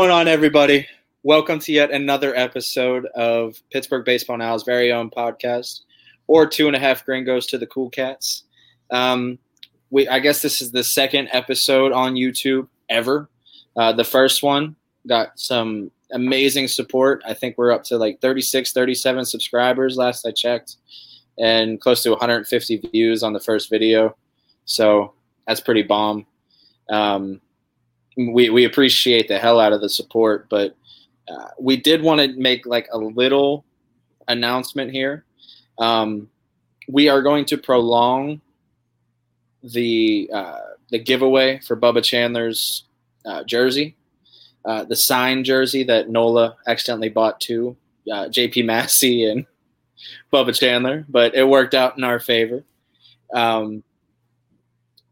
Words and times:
going 0.00 0.10
on, 0.10 0.28
everybody? 0.28 0.86
Welcome 1.24 1.58
to 1.58 1.72
yet 1.72 1.90
another 1.90 2.34
episode 2.34 3.04
of 3.14 3.62
Pittsburgh 3.70 4.02
Baseball 4.02 4.38
Now's 4.38 4.62
very 4.62 4.90
own 4.90 5.10
podcast, 5.10 5.80
or 6.26 6.46
Two 6.46 6.68
and 6.68 6.74
a 6.74 6.78
Half 6.78 7.04
Gringos 7.04 7.44
to 7.48 7.58
the 7.58 7.66
Cool 7.66 7.90
Cats. 7.90 8.44
Um, 8.90 9.38
we, 9.90 10.08
I 10.08 10.18
guess 10.20 10.40
this 10.40 10.62
is 10.62 10.70
the 10.70 10.84
second 10.84 11.28
episode 11.32 11.92
on 11.92 12.14
YouTube 12.14 12.66
ever. 12.88 13.28
Uh, 13.76 13.92
the 13.92 14.02
first 14.02 14.42
one 14.42 14.74
got 15.06 15.38
some 15.38 15.90
amazing 16.12 16.68
support. 16.68 17.22
I 17.26 17.34
think 17.34 17.58
we're 17.58 17.70
up 17.70 17.84
to 17.84 17.98
like 17.98 18.22
36, 18.22 18.72
37 18.72 19.26
subscribers 19.26 19.98
last 19.98 20.24
I 20.26 20.30
checked, 20.30 20.76
and 21.38 21.78
close 21.78 22.02
to 22.04 22.10
150 22.10 22.88
views 22.90 23.22
on 23.22 23.34
the 23.34 23.40
first 23.40 23.68
video. 23.68 24.16
So 24.64 25.12
that's 25.46 25.60
pretty 25.60 25.82
bomb. 25.82 26.24
Um, 26.88 27.42
we, 28.28 28.50
we 28.50 28.64
appreciate 28.64 29.28
the 29.28 29.38
hell 29.38 29.60
out 29.60 29.72
of 29.72 29.80
the 29.80 29.88
support, 29.88 30.48
but 30.48 30.76
uh, 31.28 31.48
we 31.58 31.76
did 31.76 32.02
want 32.02 32.20
to 32.20 32.28
make 32.38 32.66
like 32.66 32.88
a 32.92 32.98
little 32.98 33.64
announcement 34.28 34.90
here. 34.90 35.24
Um, 35.78 36.28
we 36.88 37.08
are 37.08 37.22
going 37.22 37.44
to 37.46 37.58
prolong 37.58 38.40
the 39.62 40.30
uh, 40.32 40.58
the 40.90 40.98
giveaway 40.98 41.60
for 41.60 41.76
Bubba 41.76 42.02
Chandler's 42.02 42.84
uh, 43.24 43.44
jersey, 43.44 43.94
uh, 44.64 44.84
the 44.84 44.96
signed 44.96 45.44
jersey 45.44 45.84
that 45.84 46.08
Nola 46.08 46.56
accidentally 46.66 47.08
bought 47.08 47.40
to 47.42 47.76
uh, 48.10 48.26
JP 48.26 48.64
Massey 48.64 49.24
and 49.24 49.46
Bubba 50.32 50.58
Chandler, 50.58 51.04
but 51.08 51.34
it 51.34 51.46
worked 51.46 51.74
out 51.74 51.96
in 51.96 52.04
our 52.04 52.18
favor. 52.18 52.64
Um, 53.32 53.84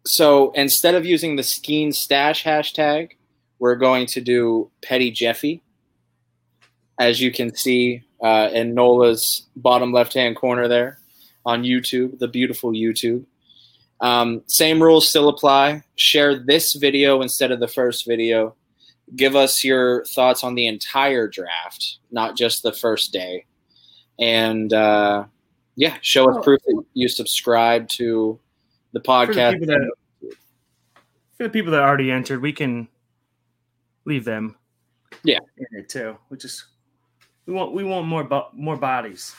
so 0.09 0.53
instead 0.53 0.95
of 0.95 1.05
using 1.05 1.37
the 1.37 1.43
Skenes 1.43 1.97
Stash 1.97 2.43
hashtag, 2.43 3.11
we're 3.59 3.77
going 3.77 4.07
to 4.07 4.21
do 4.21 4.71
Petty 4.83 5.11
Jeffy. 5.11 5.62
As 6.98 7.21
you 7.21 7.31
can 7.31 7.55
see 7.55 8.03
uh, 8.23 8.48
in 8.53 8.75
Nola's 8.75 9.47
bottom 9.55 9.92
left 9.92 10.15
hand 10.15 10.37
corner 10.37 10.67
there 10.67 10.98
on 11.45 11.62
YouTube, 11.62 12.19
the 12.19 12.27
beautiful 12.27 12.73
YouTube. 12.73 13.25
Um, 14.00 14.42
same 14.47 14.83
rules 14.83 15.09
still 15.09 15.28
apply. 15.28 15.83
Share 15.97 16.39
this 16.39 16.75
video 16.75 17.20
instead 17.20 17.50
of 17.50 17.61
the 17.61 17.69
first 17.69 18.06
video. 18.06 18.55
Give 19.15 19.37
us 19.37 19.62
your 19.62 20.05
thoughts 20.06 20.43
on 20.43 20.55
the 20.55 20.67
entire 20.67 21.28
draft, 21.28 21.98
not 22.11 22.37
just 22.37 22.62
the 22.62 22.72
first 22.72 23.12
day. 23.12 23.45
And 24.19 24.72
uh, 24.72 25.25
yeah, 25.77 25.97
show 26.00 26.31
us 26.31 26.43
proof 26.43 26.61
that 26.67 26.83
you 26.95 27.09
subscribe 27.09 27.89
to 27.91 28.41
the 28.92 29.00
podcast. 29.00 29.58
For 29.61 29.67
the, 29.67 29.91
that, 30.20 30.36
for 31.36 31.42
the 31.44 31.50
people 31.50 31.72
that 31.72 31.81
already 31.81 32.11
entered, 32.11 32.42
we 32.42 32.53
can 32.53 32.89
leave 34.05 34.25
them. 34.25 34.56
Yeah, 35.22 35.39
in 35.56 35.78
it 35.78 35.89
too. 35.89 36.17
We 36.31 36.36
just 36.36 36.64
we 37.47 37.55
want 37.55 37.72
we 37.72 37.84
want 37.84 38.06
more 38.06 38.25
bo- 38.25 38.48
more 38.53 38.77
bodies. 38.77 39.34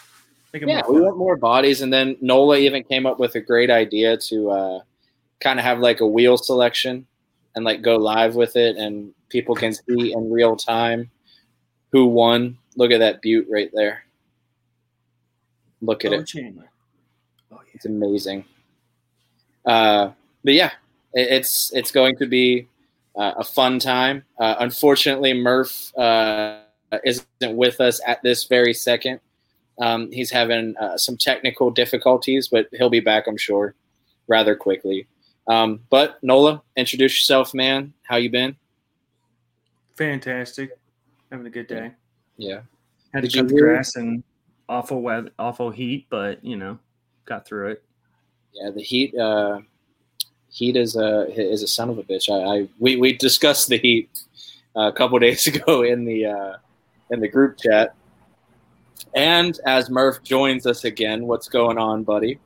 yeah, 0.54 0.82
we 0.90 1.02
want 1.02 1.18
more 1.18 1.38
bodies, 1.38 1.82
and 1.82 1.92
then 1.94 2.18
Nola 2.22 2.58
even 2.58 2.84
came 2.84 3.06
up 3.06 3.20
with 3.20 3.36
a 3.36 3.42
great 3.42 3.70
idea 3.70 4.18
to 4.18 4.50
uh, 4.50 4.80
kind 5.40 5.60
of 5.60 5.66
have 5.66 5.80
like 5.80 6.00
a 6.02 6.08
wheel 6.08 6.38
selection 6.38 7.06
and 7.56 7.66
like 7.66 7.82
go 7.82 7.98
live 7.98 8.36
with 8.36 8.56
it, 8.56 8.78
and 8.78 9.14
people 9.30 9.56
can 9.56 9.74
see 9.74 10.14
in 10.14 10.32
real 10.32 10.56
time 10.56 11.12
who 11.92 12.08
won. 12.08 12.58
Look 12.76 12.92
at 12.92 13.00
that 13.00 13.22
butte 13.22 13.48
right 13.50 13.70
there. 13.74 14.04
Look 15.82 16.06
at 16.06 16.14
oh, 16.14 16.20
it. 16.20 16.28
Chandler. 16.28 16.70
Oh, 17.52 17.60
yeah. 17.66 17.72
It's 17.74 17.86
amazing. 17.86 18.46
Uh, 19.66 20.12
but 20.44 20.54
yeah, 20.54 20.72
it, 21.14 21.28
it's 21.32 21.72
it's 21.74 21.92
going 21.92 22.16
to 22.18 22.26
be 22.26 22.68
uh, 23.16 23.34
a 23.38 23.44
fun 23.44 23.80
time. 23.80 24.24
Uh, 24.40 24.56
unfortunately, 24.60 25.34
Murph 25.34 25.96
uh, 25.98 26.62
isn't 27.04 27.28
with 27.56 27.82
us 27.82 28.02
at 28.06 28.22
this 28.24 28.46
very 28.46 28.74
second. 28.74 29.20
Um, 29.80 30.12
he's 30.12 30.32
having 30.32 30.76
uh, 30.78 30.98
some 30.98 31.18
technical 31.18 31.72
difficulties, 31.72 32.50
but 32.50 32.68
he'll 32.74 32.90
be 32.90 33.00
back, 33.00 33.28
I'm 33.28 33.38
sure, 33.38 33.76
rather 34.28 34.56
quickly. 34.56 35.08
Um, 35.48 35.82
but 35.90 36.22
Nola, 36.22 36.62
introduce 36.76 37.14
yourself, 37.16 37.54
man. 37.54 37.94
How 38.04 38.18
you 38.18 38.30
been? 38.30 38.56
Fantastic. 39.98 40.78
Having 41.32 41.48
a 41.48 41.50
good 41.50 41.68
day. 41.68 41.92
Yeah. 42.38 42.62
Had 43.14 43.24
Did 43.24 43.32
to 43.32 43.38
cut 43.40 43.48
the 43.50 43.60
grass 43.60 43.96
and 43.96 44.24
awful 44.68 45.02
weather, 45.02 45.32
awful 45.40 45.72
heat, 45.72 46.08
but 46.10 46.44
you 46.44 46.56
know, 46.56 46.78
got 47.26 47.48
through 47.48 47.70
it. 47.70 47.84
Yeah, 48.54 48.72
the 48.72 48.82
heat. 48.82 49.16
Uh, 49.16 49.62
heat 50.52 50.76
is 50.76 50.96
a 50.96 51.28
is 51.36 51.64
a 51.64 51.68
son 51.68 51.90
of 51.90 51.98
a 51.98 52.04
bitch. 52.04 52.30
I, 52.30 52.62
I 52.62 52.68
we, 52.80 52.96
we 52.96 53.14
discussed 53.14 53.70
the 53.70 53.78
heat 53.78 54.10
a 54.76 54.92
couple 54.92 55.20
days 55.28 55.48
ago 55.48 55.84
in 55.84 56.06
the 56.06 56.26
uh, 56.26 56.54
in 57.12 57.20
the 57.20 57.28
group 57.28 57.58
chat. 57.60 57.96
And 59.16 59.60
as 59.66 59.90
Murph 59.90 60.22
joins 60.24 60.66
us 60.66 60.84
again, 60.84 61.26
what's 61.26 61.48
going 61.48 61.78
on, 61.78 62.04
buddy? 62.04 62.40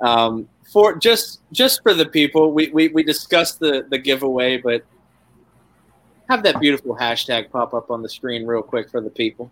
Um, 0.00 0.48
for 0.70 0.96
just 0.96 1.40
just 1.52 1.82
for 1.82 1.94
the 1.94 2.06
people, 2.06 2.52
we, 2.52 2.68
we, 2.68 2.88
we 2.88 3.02
discussed 3.02 3.58
the, 3.58 3.86
the 3.88 3.98
giveaway, 3.98 4.58
but 4.58 4.84
have 6.28 6.42
that 6.42 6.60
beautiful 6.60 6.94
hashtag 6.94 7.50
pop 7.50 7.72
up 7.72 7.90
on 7.90 8.02
the 8.02 8.08
screen 8.08 8.46
real 8.46 8.62
quick 8.62 8.90
for 8.90 9.00
the 9.00 9.10
people. 9.10 9.50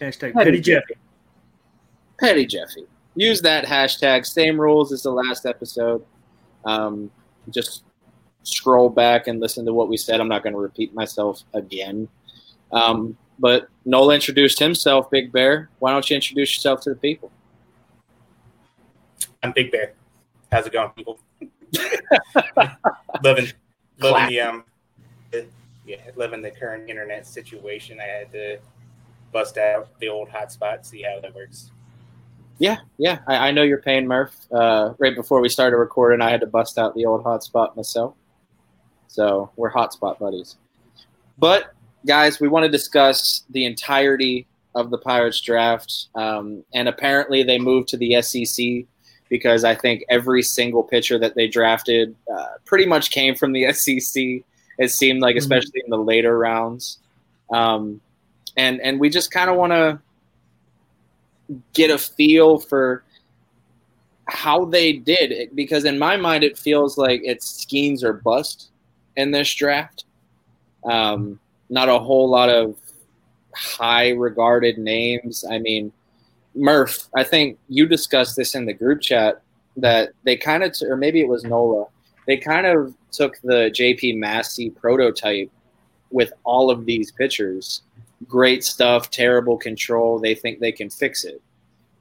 Hashtag 0.00 0.32
Petty, 0.32 0.50
Petty 0.50 0.60
Jeffy. 0.60 0.94
Petty 2.18 2.46
Jeffy. 2.46 2.86
Use 3.16 3.40
that 3.42 3.64
hashtag. 3.64 4.26
Same 4.26 4.60
rules 4.60 4.92
as 4.92 5.02
the 5.02 5.10
last 5.10 5.46
episode. 5.46 6.04
Um, 6.64 7.10
just 7.50 7.84
scroll 8.42 8.88
back 8.88 9.26
and 9.26 9.40
listen 9.40 9.64
to 9.66 9.72
what 9.72 9.88
we 9.88 9.96
said. 9.96 10.20
I'm 10.20 10.28
not 10.28 10.42
going 10.42 10.54
to 10.54 10.60
repeat 10.60 10.94
myself 10.94 11.42
again. 11.54 12.08
Um, 12.72 13.16
but 13.38 13.68
Nola 13.84 14.14
introduced 14.14 14.58
himself, 14.58 15.10
Big 15.10 15.32
Bear. 15.32 15.70
Why 15.78 15.92
don't 15.92 16.08
you 16.08 16.16
introduce 16.16 16.54
yourself 16.56 16.80
to 16.82 16.90
the 16.90 16.96
people? 16.96 17.30
I'm 19.42 19.52
Big 19.52 19.70
Bear. 19.70 19.94
How's 20.50 20.66
it 20.66 20.72
going, 20.72 20.90
people? 20.90 21.18
living, 23.22 23.52
living 23.98 24.28
the 24.28 24.40
um, 24.40 24.64
yeah, 25.86 25.98
living 26.16 26.42
the 26.42 26.50
current 26.50 26.88
internet 26.88 27.26
situation. 27.26 28.00
I 28.00 28.04
had 28.04 28.32
to 28.32 28.58
bust 29.32 29.58
out 29.58 29.98
the 29.98 30.08
old 30.08 30.28
hotspot, 30.28 30.84
see 30.84 31.02
how 31.02 31.20
that 31.20 31.34
works. 31.34 31.70
Yeah, 32.58 32.78
yeah. 32.98 33.18
I, 33.26 33.48
I 33.48 33.50
know 33.50 33.62
your 33.62 33.78
pain, 33.78 34.06
Murph. 34.06 34.34
Uh, 34.52 34.94
right 34.98 35.14
before 35.14 35.40
we 35.40 35.48
started 35.48 35.76
recording, 35.76 36.20
I 36.20 36.30
had 36.30 36.40
to 36.40 36.46
bust 36.46 36.78
out 36.78 36.94
the 36.94 37.06
old 37.06 37.24
hotspot 37.24 37.76
myself. 37.76 38.14
So 39.08 39.50
we're 39.56 39.72
hotspot 39.72 40.18
buddies. 40.18 40.56
But 41.38 41.72
guys, 42.06 42.40
we 42.40 42.48
want 42.48 42.64
to 42.64 42.70
discuss 42.70 43.44
the 43.50 43.64
entirety 43.64 44.46
of 44.74 44.90
the 44.90 44.98
Pirates 44.98 45.40
draft, 45.40 46.08
um, 46.14 46.64
and 46.74 46.88
apparently 46.88 47.42
they 47.42 47.58
moved 47.58 47.88
to 47.88 47.96
the 47.96 48.20
SEC 48.22 48.86
because 49.28 49.64
I 49.64 49.74
think 49.74 50.04
every 50.08 50.42
single 50.42 50.82
pitcher 50.82 51.18
that 51.18 51.34
they 51.34 51.48
drafted 51.48 52.14
uh, 52.32 52.46
pretty 52.64 52.86
much 52.86 53.10
came 53.10 53.34
from 53.34 53.52
the 53.52 53.72
SEC. 53.72 54.42
It 54.78 54.90
seemed 54.90 55.22
like, 55.22 55.34
mm-hmm. 55.34 55.38
especially 55.38 55.82
in 55.84 55.90
the 55.90 55.98
later 55.98 56.36
rounds, 56.36 56.98
um, 57.52 58.00
and 58.56 58.80
and 58.80 58.98
we 58.98 59.10
just 59.10 59.30
kind 59.30 59.48
of 59.48 59.56
want 59.56 59.72
to 59.72 60.00
get 61.72 61.90
a 61.90 61.98
feel 61.98 62.58
for 62.58 63.04
how 64.26 64.64
they 64.64 64.92
did 64.92 65.32
it 65.32 65.54
because 65.54 65.84
in 65.84 65.98
my 65.98 66.16
mind 66.16 66.44
it 66.44 66.58
feels 66.58 66.96
like 66.96 67.20
it's 67.24 67.64
Skenes 67.64 68.02
or 68.02 68.14
bust 68.14 68.70
in 69.16 69.30
this 69.30 69.52
draft. 69.54 70.04
Um, 70.84 71.38
not 71.68 71.88
a 71.88 71.98
whole 71.98 72.28
lot 72.28 72.48
of 72.48 72.76
high 73.54 74.10
regarded 74.10 74.78
names. 74.78 75.44
I 75.48 75.58
mean, 75.58 75.92
Murph, 76.54 77.08
I 77.14 77.24
think 77.24 77.58
you 77.68 77.86
discussed 77.86 78.36
this 78.36 78.54
in 78.54 78.66
the 78.66 78.72
group 78.72 79.00
chat 79.00 79.42
that 79.76 80.10
they 80.24 80.36
kind 80.36 80.62
of, 80.62 80.72
t- 80.72 80.86
or 80.86 80.96
maybe 80.96 81.20
it 81.20 81.28
was 81.28 81.44
Nola, 81.44 81.86
they 82.26 82.36
kind 82.36 82.66
of 82.66 82.94
took 83.10 83.40
the 83.42 83.70
JP 83.72 84.18
Massey 84.18 84.70
prototype 84.70 85.50
with 86.10 86.32
all 86.44 86.70
of 86.70 86.86
these 86.86 87.10
pitchers 87.10 87.82
great 88.26 88.64
stuff, 88.64 89.10
terrible 89.10 89.56
control. 89.56 90.18
They 90.18 90.34
think 90.34 90.60
they 90.60 90.72
can 90.72 90.90
fix 90.90 91.24
it. 91.24 91.42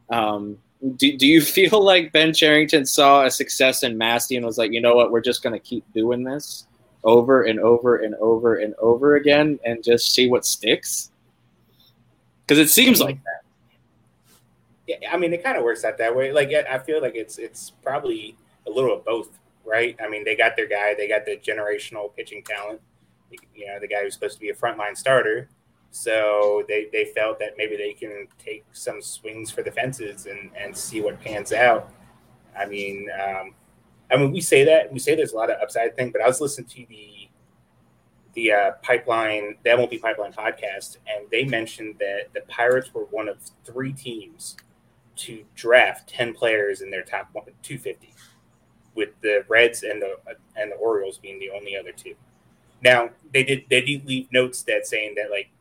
Um, 0.10 0.58
do, 0.96 1.18
do 1.18 1.28
you 1.28 1.42
feel 1.58 1.84
like 1.84 2.12
Ben 2.12 2.34
Cherington 2.34 2.86
saw 2.86 3.26
a 3.26 3.32
success 3.32 3.84
in 3.84 3.98
Massey 3.98 4.36
and 4.36 4.46
was 4.46 4.58
like, 4.58 4.72
you 4.72 4.82
know 4.82 4.96
what, 4.96 5.12
we're 5.12 5.22
just 5.22 5.44
going 5.44 5.54
to 5.54 5.60
keep 5.60 5.84
doing 5.94 6.24
this 6.24 6.68
over 7.04 7.44
and 7.44 7.60
over 7.60 7.98
and 7.98 8.16
over 8.16 8.56
and 8.56 8.74
over 8.80 9.16
again 9.16 9.60
and 9.66 9.84
just 9.84 10.14
see 10.14 10.30
what 10.30 10.46
sticks? 10.46 11.12
Because 12.46 12.60
it 12.60 12.70
seems 12.70 13.02
like 13.02 13.22
that. 13.24 13.42
Yeah, 14.88 15.14
I 15.14 15.18
mean, 15.18 15.34
it 15.34 15.44
kind 15.44 15.58
of 15.58 15.64
works 15.64 15.86
out 15.86 15.98
that 15.98 16.16
way. 16.16 16.34
Like, 16.34 16.52
I 16.52 16.78
feel 16.78 17.02
like 17.02 17.16
it's 17.16 17.38
it's 17.38 17.72
probably 17.84 18.36
a 18.68 18.70
little 18.70 18.94
of 18.94 19.06
both, 19.06 19.30
right? 19.66 19.96
I 20.04 20.10
mean, 20.10 20.26
they 20.26 20.36
got 20.36 20.58
their 20.58 20.68
guy, 20.68 20.94
they 20.94 21.08
got 21.08 21.26
the 21.26 21.38
generational 21.38 22.14
pitching 22.14 22.44
talent. 22.44 22.82
You 23.56 23.68
know, 23.68 23.80
the 23.80 23.88
guy 23.88 24.04
who's 24.04 24.14
supposed 24.14 24.36
to 24.36 24.42
be 24.42 24.50
a 24.50 24.54
frontline 24.54 24.98
starter, 24.98 25.50
so 25.96 26.64
they, 26.68 26.88
they 26.92 27.06
felt 27.06 27.38
that 27.38 27.54
maybe 27.56 27.78
they 27.78 27.94
can 27.94 28.28
take 28.44 28.66
some 28.74 29.00
swings 29.00 29.52
for 29.52 29.62
the 29.62 29.70
fences 29.70 30.26
and, 30.26 30.50
and 30.60 30.76
see 30.76 31.02
what 31.02 31.22
pans 31.22 31.54
out. 31.54 31.92
I 32.58 32.66
mean, 32.66 33.08
um, 33.12 33.54
I 34.12 34.18
mean, 34.18 34.32
we 34.32 34.42
say 34.42 34.64
that 34.64 34.92
we 34.92 34.98
say 34.98 35.14
there's 35.16 35.34
a 35.34 35.36
lot 35.36 35.52
of 35.52 35.62
upside 35.62 35.96
thing, 35.96 36.10
but 36.10 36.20
I 36.20 36.28
was 36.28 36.42
listening 36.42 36.68
to 36.70 36.86
the 36.90 37.30
the 38.34 38.52
uh, 38.52 38.72
pipeline, 38.82 39.56
the 39.64 39.70
MLB 39.70 40.02
Pipeline 40.02 40.34
podcast, 40.34 40.98
and 41.06 41.30
they 41.30 41.46
mentioned 41.46 41.98
that 42.00 42.34
the 42.34 42.42
Pirates 42.48 42.92
were 42.92 43.06
one 43.12 43.30
of 43.30 43.38
three 43.64 43.94
teams 43.94 44.58
to 45.18 45.46
draft 45.54 46.10
ten 46.10 46.34
players 46.34 46.82
in 46.82 46.90
their 46.90 47.04
top 47.04 47.32
250, 47.34 48.12
with 48.96 49.10
the 49.22 49.46
Reds 49.48 49.84
and 49.84 50.02
the 50.02 50.16
and 50.56 50.72
the 50.72 50.76
Orioles 50.78 51.20
being 51.20 51.38
the 51.38 51.52
only 51.52 51.78
other 51.78 51.92
two. 51.92 52.16
Now 52.84 53.12
they 53.32 53.44
did 53.44 53.66
they 53.70 53.82
did 53.82 54.08
leave 54.08 54.32
notes 54.32 54.64
that 54.64 54.88
saying 54.88 55.14
that 55.18 55.30
like 55.30 55.52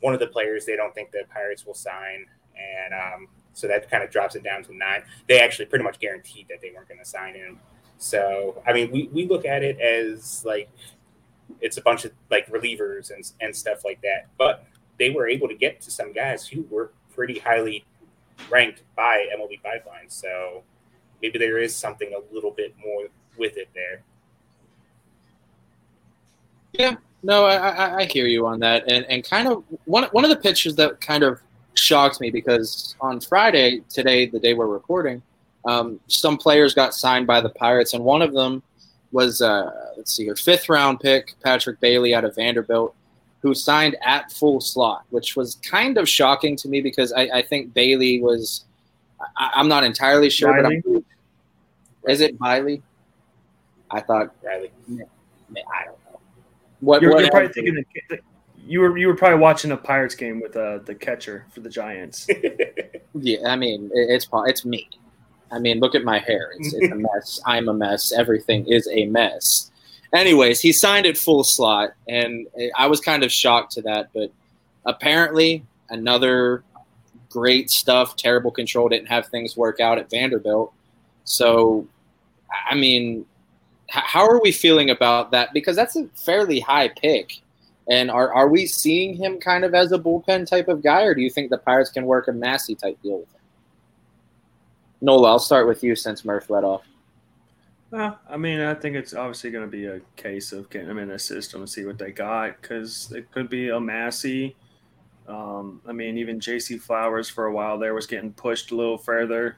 one 0.00 0.14
of 0.14 0.20
the 0.20 0.26
players 0.26 0.64
they 0.66 0.76
don't 0.76 0.94
think 0.94 1.10
the 1.10 1.24
Pirates 1.32 1.66
will 1.66 1.74
sign, 1.74 2.26
and 2.56 2.94
um, 2.94 3.28
so 3.52 3.66
that 3.68 3.90
kind 3.90 4.02
of 4.02 4.10
drops 4.10 4.34
it 4.34 4.42
down 4.42 4.62
to 4.64 4.76
nine. 4.76 5.02
They 5.28 5.40
actually 5.40 5.66
pretty 5.66 5.84
much 5.84 5.98
guaranteed 5.98 6.48
that 6.48 6.60
they 6.60 6.70
weren't 6.74 6.88
going 6.88 7.00
to 7.00 7.06
sign 7.06 7.34
him. 7.34 7.58
So 7.98 8.62
I 8.66 8.72
mean, 8.72 8.90
we, 8.90 9.08
we 9.12 9.26
look 9.26 9.44
at 9.44 9.62
it 9.62 9.78
as 9.80 10.44
like 10.44 10.70
it's 11.60 11.76
a 11.76 11.82
bunch 11.82 12.04
of 12.04 12.12
like 12.30 12.50
relievers 12.50 13.10
and 13.10 13.30
and 13.40 13.54
stuff 13.54 13.84
like 13.84 14.00
that, 14.02 14.28
but 14.38 14.66
they 14.98 15.10
were 15.10 15.28
able 15.28 15.48
to 15.48 15.54
get 15.54 15.80
to 15.82 15.90
some 15.90 16.12
guys 16.12 16.46
who 16.46 16.66
were 16.70 16.92
pretty 17.14 17.38
highly 17.38 17.84
ranked 18.50 18.82
by 18.96 19.26
MLB 19.36 19.62
Pipeline. 19.62 20.08
So 20.08 20.62
maybe 21.20 21.38
there 21.38 21.58
is 21.58 21.74
something 21.74 22.12
a 22.14 22.34
little 22.34 22.50
bit 22.50 22.74
more 22.82 23.06
with 23.36 23.56
it 23.56 23.68
there. 23.74 24.02
Yeah, 26.72 26.96
no, 27.22 27.44
I, 27.44 27.56
I, 27.56 27.96
I 27.98 28.04
hear 28.04 28.26
you 28.26 28.46
on 28.46 28.60
that, 28.60 28.90
and 28.90 29.04
and 29.06 29.24
kind 29.24 29.48
of 29.48 29.64
one 29.84 30.04
one 30.12 30.24
of 30.24 30.30
the 30.30 30.36
pitches 30.36 30.74
that 30.76 31.00
kind 31.00 31.22
of 31.22 31.40
shocked 31.74 32.20
me 32.20 32.30
because 32.30 32.94
on 33.00 33.20
Friday 33.20 33.82
today, 33.88 34.26
the 34.26 34.38
day 34.38 34.54
we're 34.54 34.66
recording, 34.66 35.22
um, 35.64 36.00
some 36.08 36.36
players 36.36 36.74
got 36.74 36.94
signed 36.94 37.26
by 37.26 37.40
the 37.40 37.50
Pirates, 37.50 37.94
and 37.94 38.04
one 38.04 38.22
of 38.22 38.32
them 38.32 38.62
was 39.12 39.42
uh, 39.42 39.70
let's 39.96 40.14
see 40.16 40.24
here, 40.24 40.36
fifth 40.36 40.68
round 40.68 41.00
pick 41.00 41.34
Patrick 41.42 41.80
Bailey 41.80 42.14
out 42.14 42.24
of 42.24 42.34
Vanderbilt, 42.34 42.94
who 43.40 43.54
signed 43.54 43.96
at 44.02 44.32
full 44.32 44.60
slot, 44.60 45.04
which 45.10 45.36
was 45.36 45.56
kind 45.56 45.98
of 45.98 46.08
shocking 46.08 46.56
to 46.56 46.68
me 46.68 46.80
because 46.80 47.12
I, 47.12 47.22
I 47.22 47.42
think 47.42 47.74
Bailey 47.74 48.20
was. 48.20 48.64
I, 49.36 49.60
am 49.60 49.68
not 49.68 49.84
entirely 49.84 50.30
sure, 50.30 50.54
but 50.54 50.64
I'm, 50.64 51.04
is 52.08 52.22
it 52.22 52.38
Bailey? 52.38 52.82
I 53.90 54.00
thought 54.00 54.34
Reilly. 54.42 54.70
I 54.88 55.84
don't 55.84 55.94
know. 55.94 55.99
What, 56.80 57.02
you're, 57.02 57.12
what 57.12 57.20
you're 57.20 57.30
probably 57.30 57.52
thinking 57.52 57.84
the, 58.08 58.20
you 58.66 58.80
were 58.80 58.96
you 58.96 59.08
were 59.08 59.16
probably 59.16 59.38
watching 59.38 59.72
a 59.72 59.76
Pirates 59.76 60.14
game 60.14 60.40
with 60.40 60.56
uh, 60.56 60.78
the 60.78 60.94
catcher 60.94 61.46
for 61.50 61.60
the 61.60 61.68
Giants. 61.68 62.26
yeah, 63.14 63.38
I 63.46 63.56
mean 63.56 63.90
it's 63.92 64.28
it's 64.32 64.64
me. 64.64 64.88
I 65.52 65.58
mean, 65.58 65.80
look 65.80 65.94
at 65.94 66.04
my 66.04 66.18
hair. 66.18 66.52
It's, 66.58 66.74
it's 66.74 66.92
a 66.92 66.94
mess. 66.94 67.40
I'm 67.46 67.68
a 67.68 67.74
mess. 67.74 68.12
Everything 68.12 68.66
is 68.68 68.88
a 68.92 69.06
mess. 69.06 69.70
Anyways, 70.14 70.60
he 70.60 70.72
signed 70.72 71.06
at 71.06 71.16
full 71.16 71.44
slot, 71.44 71.90
and 72.08 72.46
I 72.76 72.86
was 72.86 73.00
kind 73.00 73.24
of 73.24 73.32
shocked 73.32 73.72
to 73.72 73.82
that. 73.82 74.10
But 74.14 74.32
apparently, 74.84 75.64
another 75.88 76.62
great 77.28 77.70
stuff. 77.70 78.16
Terrible 78.16 78.50
control 78.50 78.88
didn't 78.88 79.08
have 79.08 79.26
things 79.26 79.56
work 79.56 79.80
out 79.80 79.98
at 79.98 80.10
Vanderbilt. 80.10 80.72
So, 81.24 81.86
I 82.68 82.74
mean, 82.74 83.24
how 83.90 84.26
are 84.26 84.40
we 84.40 84.52
feeling 84.52 84.90
about 84.90 85.32
that? 85.32 85.52
Because 85.52 85.76
that's 85.76 85.96
a 85.96 86.06
fairly 86.14 86.60
high 86.60 86.88
pick. 86.88 87.40
And 87.88 88.10
are, 88.10 88.32
are 88.32 88.48
we 88.48 88.66
seeing 88.66 89.14
him 89.14 89.40
kind 89.40 89.64
of 89.64 89.74
as 89.74 89.90
a 89.90 89.98
bullpen 89.98 90.46
type 90.46 90.68
of 90.68 90.82
guy, 90.82 91.02
or 91.02 91.14
do 91.14 91.22
you 91.22 91.30
think 91.30 91.50
the 91.50 91.58
Pirates 91.58 91.90
can 91.90 92.06
work 92.06 92.28
a 92.28 92.32
Massey 92.32 92.76
type 92.76 93.00
deal 93.02 93.18
with 93.18 93.34
him? 93.34 93.40
Nola, 95.00 95.30
I'll 95.30 95.38
start 95.38 95.66
with 95.66 95.82
you 95.82 95.96
since 95.96 96.24
Murph 96.24 96.50
led 96.50 96.62
off. 96.62 96.82
Uh, 97.92 98.12
I 98.28 98.36
mean, 98.36 98.60
I 98.60 98.74
think 98.74 98.94
it's 98.94 99.14
obviously 99.14 99.50
going 99.50 99.64
to 99.64 99.70
be 99.70 99.86
a 99.86 100.00
case 100.14 100.52
of 100.52 100.70
getting 100.70 100.86
them 100.86 100.98
in 100.98 101.08
the 101.08 101.18
system 101.18 101.62
and 101.62 101.68
see 101.68 101.84
what 101.84 101.98
they 101.98 102.12
got 102.12 102.60
because 102.60 103.10
it 103.10 103.30
could 103.32 103.50
be 103.50 103.70
a 103.70 103.80
Massey. 103.80 104.54
Um, 105.26 105.80
I 105.86 105.92
mean, 105.92 106.16
even 106.16 106.38
J.C. 106.38 106.78
Flowers 106.78 107.28
for 107.28 107.46
a 107.46 107.52
while 107.52 107.78
there 107.78 107.94
was 107.94 108.06
getting 108.06 108.32
pushed 108.32 108.70
a 108.70 108.76
little 108.76 108.98
further. 108.98 109.56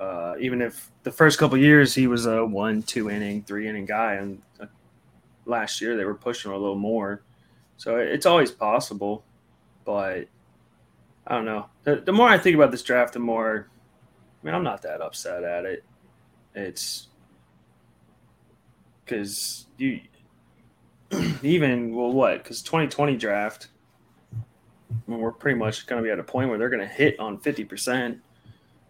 Uh, 0.00 0.34
even 0.40 0.62
if 0.62 0.90
the 1.02 1.12
first 1.12 1.38
couple 1.38 1.58
years 1.58 1.94
he 1.94 2.06
was 2.06 2.24
a 2.24 2.44
one, 2.44 2.82
two 2.82 3.10
inning, 3.10 3.42
three 3.42 3.68
inning 3.68 3.84
guy, 3.84 4.14
and 4.14 4.40
uh, 4.58 4.66
last 5.44 5.80
year 5.80 5.96
they 5.96 6.06
were 6.06 6.14
pushing 6.14 6.50
a 6.50 6.56
little 6.56 6.74
more. 6.74 7.22
So 7.76 7.96
it's 7.96 8.24
always 8.24 8.50
possible, 8.50 9.24
but 9.84 10.26
I 11.26 11.34
don't 11.34 11.44
know. 11.44 11.66
The, 11.84 11.96
the 11.96 12.12
more 12.12 12.28
I 12.28 12.38
think 12.38 12.56
about 12.56 12.70
this 12.70 12.82
draft, 12.82 13.12
the 13.12 13.18
more 13.18 13.68
I 14.42 14.46
mean, 14.46 14.54
I'm 14.54 14.64
not 14.64 14.82
that 14.82 15.02
upset 15.02 15.44
at 15.44 15.64
it. 15.66 15.84
It's 16.54 17.08
because 19.04 19.66
you 19.76 20.00
even 21.42 21.94
well, 21.94 22.12
what? 22.12 22.42
Because 22.42 22.62
2020 22.62 23.16
draft, 23.16 23.68
I 24.32 24.36
mean, 25.06 25.20
we're 25.20 25.32
pretty 25.32 25.58
much 25.58 25.86
going 25.86 26.02
to 26.02 26.06
be 26.06 26.10
at 26.10 26.18
a 26.18 26.24
point 26.24 26.48
where 26.48 26.58
they're 26.58 26.70
going 26.70 26.86
to 26.86 26.94
hit 26.94 27.20
on 27.20 27.38
50 27.38 27.64
percent. 27.64 28.18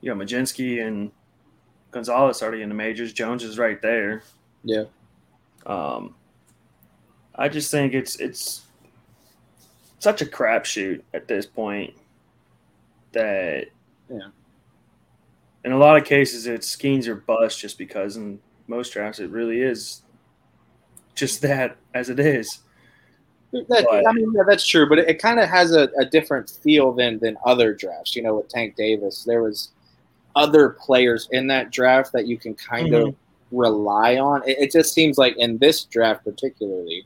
You 0.00 0.14
got 0.14 0.24
Mlodzinski 0.24 0.86
and 0.86 1.10
Gonzalez 1.90 2.42
already 2.42 2.62
in 2.62 2.68
the 2.68 2.74
majors. 2.74 3.12
Jones 3.12 3.42
is 3.42 3.58
right 3.58 3.80
there. 3.82 4.22
Yeah. 4.64 4.84
Um, 5.66 6.14
I 7.34 7.48
just 7.48 7.70
think 7.70 7.94
it's 7.94 8.16
it's 8.16 8.62
such 9.98 10.22
a 10.22 10.26
crapshoot 10.26 11.02
at 11.12 11.28
this 11.28 11.46
point 11.46 11.94
that 13.12 13.66
yeah 14.08 14.28
in 15.64 15.72
a 15.72 15.78
lot 15.78 15.96
of 15.96 16.04
cases 16.04 16.46
it's 16.46 16.74
Skenes 16.74 17.06
or 17.06 17.16
bust 17.16 17.58
just 17.58 17.76
because 17.76 18.16
in 18.16 18.40
most 18.66 18.92
drafts 18.92 19.18
it 19.20 19.30
really 19.30 19.60
is 19.60 20.02
just 21.14 21.42
that 21.42 21.76
as 21.94 22.08
it 22.08 22.18
is. 22.18 22.60
That, 23.52 23.84
but, 23.90 24.08
I 24.08 24.12
mean, 24.12 24.32
yeah, 24.32 24.42
that's 24.48 24.66
true, 24.66 24.88
but 24.88 25.00
it, 25.00 25.08
it 25.08 25.18
kind 25.18 25.40
of 25.40 25.48
has 25.48 25.72
a, 25.72 25.88
a, 25.98 26.04
different 26.04 26.48
feel 26.48 26.92
than 26.92 27.18
than 27.18 27.36
other 27.44 27.74
drafts. 27.74 28.14
You 28.14 28.22
know, 28.22 28.36
with 28.36 28.48
Tank 28.48 28.76
Davis, 28.76 29.24
there 29.24 29.42
was 29.42 29.70
other 30.36 30.70
players 30.70 31.28
in 31.32 31.46
that 31.48 31.70
draft 31.70 32.12
that 32.12 32.26
you 32.26 32.38
can 32.38 32.54
kind 32.54 32.88
mm-hmm. 32.88 33.08
of 33.08 33.16
rely 33.50 34.16
on. 34.16 34.48
It, 34.48 34.58
it, 34.58 34.72
just 34.72 34.94
seems 34.94 35.18
like 35.18 35.36
in 35.36 35.58
this 35.58 35.84
draft 35.84 36.24
particularly, 36.24 37.04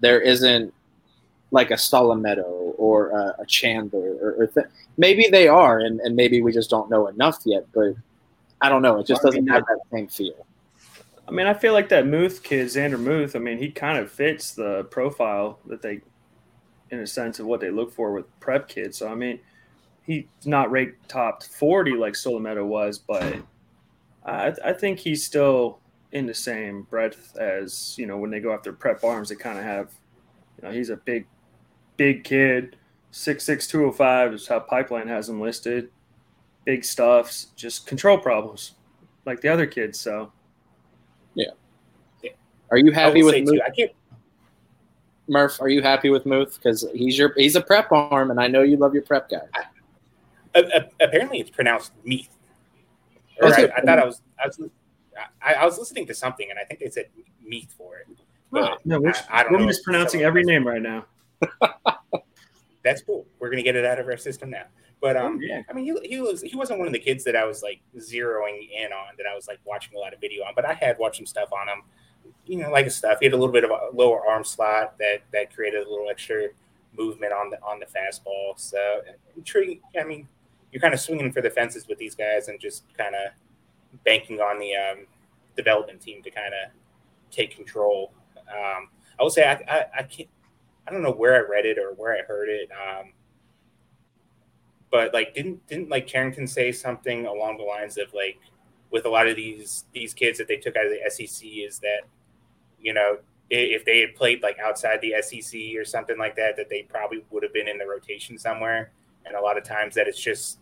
there 0.00 0.20
isn't 0.20 0.72
like 1.50 1.70
a 1.70 1.74
Solometo 1.74 2.74
or 2.76 3.10
a, 3.10 3.42
a 3.42 3.46
Chandler 3.46 4.16
or, 4.20 4.34
or 4.38 4.46
th- 4.48 4.66
maybe 4.96 5.28
they 5.30 5.48
are, 5.48 5.80
and, 5.80 6.00
and 6.00 6.16
maybe 6.16 6.42
we 6.42 6.52
just 6.52 6.70
don't 6.70 6.90
know 6.90 7.06
enough 7.06 7.40
yet. 7.44 7.66
But 7.74 7.94
I 8.60 8.68
don't 8.68 8.82
know. 8.82 8.98
It 8.98 9.06
just 9.06 9.22
doesn't 9.22 9.46
have 9.48 9.64
that 9.66 9.80
same 9.92 10.08
feel. 10.08 10.46
I 11.26 11.30
mean, 11.30 11.46
I 11.46 11.54
feel 11.54 11.72
like 11.72 11.88
that 11.90 12.04
Mueth 12.04 12.42
kid, 12.42 12.66
Zander 12.66 13.02
Mueth. 13.02 13.36
I 13.36 13.38
mean, 13.38 13.58
he 13.58 13.70
kind 13.70 13.98
of 13.98 14.10
fits 14.10 14.52
the 14.52 14.84
profile 14.84 15.58
that 15.66 15.80
they, 15.80 16.00
in 16.90 16.98
a 16.98 17.06
sense, 17.06 17.38
of 17.38 17.46
what 17.46 17.60
they 17.60 17.70
look 17.70 17.92
for 17.92 18.12
with 18.12 18.26
prep 18.40 18.68
kids. 18.68 18.98
So 18.98 19.08
I 19.08 19.14
mean, 19.14 19.40
he's 20.04 20.24
not 20.44 20.70
ranked 20.70 21.08
top 21.08 21.42
forty 21.42 21.92
like 21.92 22.14
Solometo 22.14 22.64
was, 22.64 22.98
but 22.98 23.36
I, 24.24 24.52
I 24.64 24.72
think 24.72 24.98
he's 24.98 25.24
still 25.24 25.78
in 26.12 26.26
the 26.26 26.34
same 26.34 26.82
breadth 26.82 27.36
as 27.36 27.96
you 27.98 28.06
know 28.06 28.18
when 28.18 28.30
they 28.30 28.40
go 28.40 28.52
after 28.52 28.72
prep 28.72 29.02
arms. 29.04 29.28
They 29.28 29.36
kind 29.36 29.58
of 29.58 29.64
have, 29.64 29.90
you 30.60 30.68
know, 30.68 30.74
he's 30.74 30.90
a 30.90 30.96
big 30.96 31.26
big 31.96 32.24
kid, 32.24 32.76
six 33.10 33.44
six 33.44 33.66
two 33.66 33.84
oh 33.84 33.92
five 33.92 34.32
is 34.32 34.46
how 34.46 34.60
Pipeline 34.60 35.08
has 35.08 35.28
him 35.28 35.40
listed. 35.40 35.90
Big 36.64 36.84
stuffs, 36.84 37.46
just 37.56 37.88
control 37.88 38.16
problems, 38.16 38.74
like 39.26 39.40
the 39.40 39.48
other 39.48 39.66
kids. 39.66 39.98
So, 39.98 40.30
yeah. 41.34 41.46
yeah. 42.22 42.30
Are 42.70 42.78
you 42.78 42.92
happy 42.92 43.24
with 43.24 43.34
Mueth? 43.34 43.60
I 43.66 43.70
can't. 43.70 43.90
Murph, 45.26 45.60
are 45.60 45.68
you 45.68 45.82
happy 45.82 46.10
with 46.10 46.24
Mueth? 46.24 46.54
Because 46.54 46.86
he's 46.94 47.18
your 47.18 47.32
he's 47.36 47.56
a 47.56 47.60
prep 47.60 47.90
arm, 47.90 48.30
and 48.30 48.40
I 48.40 48.46
know 48.46 48.62
you 48.62 48.76
love 48.76 48.94
your 48.94 49.02
prep 49.02 49.28
guy. 49.28 49.40
I, 49.54 49.62
apparently, 50.54 51.40
it's 51.40 51.50
pronounced 51.50 51.92
Meath. 52.04 52.36
Or 53.40 53.48
I, 53.48 53.70
I, 53.76 53.80
thought 53.80 53.98
I 53.98 54.04
was 54.04 54.22
I 54.42 54.46
was 54.46 54.60
I, 55.42 55.54
I, 55.54 55.64
was 55.64 55.78
listening 55.78 56.06
to 56.06 56.14
something, 56.14 56.48
and 56.50 56.58
I 56.58 56.64
think 56.64 56.80
they 56.80 56.90
said 56.90 57.06
Meath 57.44 57.72
for 57.76 57.98
it. 57.98 58.06
But 58.50 58.84
no, 58.84 59.00
we're, 59.00 59.14
I, 59.30 59.46
we're 59.50 59.58
mispronouncing 59.58 60.22
every 60.22 60.44
name 60.44 60.66
right 60.66 60.82
now. 60.82 61.06
That's 62.84 63.02
cool. 63.02 63.26
We're 63.38 63.50
gonna 63.50 63.62
get 63.62 63.76
it 63.76 63.84
out 63.84 63.98
of 63.98 64.06
our 64.06 64.16
system 64.16 64.50
now. 64.50 64.64
But 65.00 65.16
um, 65.16 65.38
oh, 65.38 65.44
yeah. 65.44 65.62
I 65.68 65.72
mean, 65.72 65.84
he, 65.84 66.08
he 66.08 66.20
was 66.20 66.42
he 66.42 66.54
wasn't 66.54 66.78
one 66.78 66.86
of 66.86 66.92
the 66.92 67.00
kids 67.00 67.24
that 67.24 67.34
I 67.34 67.44
was 67.44 67.62
like 67.62 67.80
zeroing 67.98 68.68
in 68.70 68.92
on 68.92 69.14
that 69.18 69.26
I 69.30 69.34
was 69.34 69.48
like 69.48 69.58
watching 69.64 69.96
a 69.96 69.98
lot 69.98 70.14
of 70.14 70.20
video 70.20 70.44
on. 70.44 70.52
But 70.54 70.64
I 70.64 70.74
had 70.74 70.96
watched 70.98 71.16
some 71.16 71.26
stuff 71.26 71.52
on 71.52 71.68
him. 71.68 71.82
You 72.46 72.58
know, 72.58 72.70
like 72.70 72.88
stuff. 72.90 73.18
He 73.20 73.26
had 73.26 73.32
a 73.32 73.36
little 73.36 73.52
bit 73.52 73.64
of 73.64 73.70
a 73.70 73.88
lower 73.92 74.24
arm 74.26 74.44
slot 74.44 74.96
that 74.98 75.22
that 75.32 75.52
created 75.52 75.86
a 75.86 75.90
little 75.90 76.08
extra 76.08 76.48
movement 76.96 77.32
on 77.32 77.50
the 77.50 77.60
on 77.62 77.80
the 77.80 77.86
fastball. 77.86 78.58
So 78.58 79.00
intriguing. 79.36 79.80
I 80.00 80.04
mean, 80.04 80.28
you're 80.72 80.80
kind 80.80 80.94
of 80.94 81.00
swinging 81.00 81.30
for 81.30 81.42
the 81.42 81.50
fences 81.50 81.86
with 81.86 81.98
these 81.98 82.14
guys 82.14 82.48
and 82.48 82.58
just 82.58 82.84
kind 82.96 83.14
of 83.14 83.32
banking 84.04 84.40
on 84.40 84.58
the 84.58 84.74
um, 84.74 85.06
development 85.56 86.00
team 86.00 86.22
to 86.22 86.30
kind 86.30 86.52
of 86.54 86.72
take 87.30 87.54
control. 87.54 88.12
Um, 88.48 88.88
I 89.20 89.22
would 89.22 89.32
say 89.32 89.44
I, 89.44 89.52
I, 89.72 89.84
I 89.98 90.02
can't 90.04 90.28
I 90.86 90.90
don't 90.90 91.02
know 91.02 91.12
where 91.12 91.36
I 91.36 91.48
read 91.48 91.66
it 91.66 91.78
or 91.78 91.94
where 91.94 92.14
I 92.14 92.22
heard 92.22 92.48
it. 92.48 92.68
Um, 92.72 93.12
but 94.90 95.14
like, 95.14 95.34
didn't 95.34 95.66
didn't 95.66 95.88
like 95.88 96.06
Cherington 96.06 96.46
say 96.46 96.72
something 96.72 97.26
along 97.26 97.58
the 97.58 97.64
lines 97.64 97.98
of 97.98 98.12
like, 98.14 98.38
with 98.90 99.06
a 99.06 99.08
lot 99.08 99.26
of 99.26 99.36
these 99.36 99.84
these 99.92 100.12
kids 100.12 100.38
that 100.38 100.48
they 100.48 100.56
took 100.56 100.76
out 100.76 100.86
of 100.86 100.92
the 100.92 101.10
SEC 101.10 101.48
is 101.48 101.78
that, 101.78 102.00
you 102.80 102.92
know, 102.92 103.18
if 103.48 103.84
they 103.84 104.00
had 104.00 104.14
played 104.14 104.42
like 104.42 104.58
outside 104.58 105.00
the 105.00 105.14
SEC 105.22 105.60
or 105.76 105.84
something 105.84 106.18
like 106.18 106.36
that, 106.36 106.56
that 106.56 106.68
they 106.68 106.82
probably 106.82 107.24
would 107.30 107.42
have 107.42 107.52
been 107.52 107.68
in 107.68 107.78
the 107.78 107.86
rotation 107.86 108.36
somewhere. 108.38 108.92
And 109.24 109.36
a 109.36 109.40
lot 109.40 109.56
of 109.56 109.64
times 109.64 109.94
that 109.94 110.08
it's 110.08 110.20
just, 110.20 110.58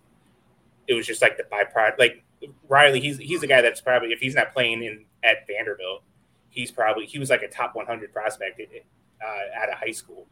it 0.87 0.95
was 0.95 1.07
just 1.07 1.23
like 1.23 1.37
the 1.37 1.45
byproduct. 1.45 1.99
Like 1.99 2.25
Reilly, 2.69 3.01
he's 3.01 3.19
he's 3.19 3.41
the 3.41 3.47
guy 3.47 3.61
that's 3.61 3.81
probably 3.81 4.13
if 4.13 4.21
he's 4.21 4.35
not 4.35 4.53
playing 4.53 4.83
in 4.83 5.05
at 5.23 5.47
Vanderbilt, 5.47 6.03
he's 6.49 6.71
probably 6.71 7.07
he 7.07 7.19
was 7.19 7.31
like 7.31 7.43
a 7.43 7.49
top 7.49 7.75
100 7.75 8.13
prospect 8.13 8.61
uh, 8.61 9.63
out 9.63 9.69
of 9.71 9.79
high 9.79 9.93
school. 9.93 10.27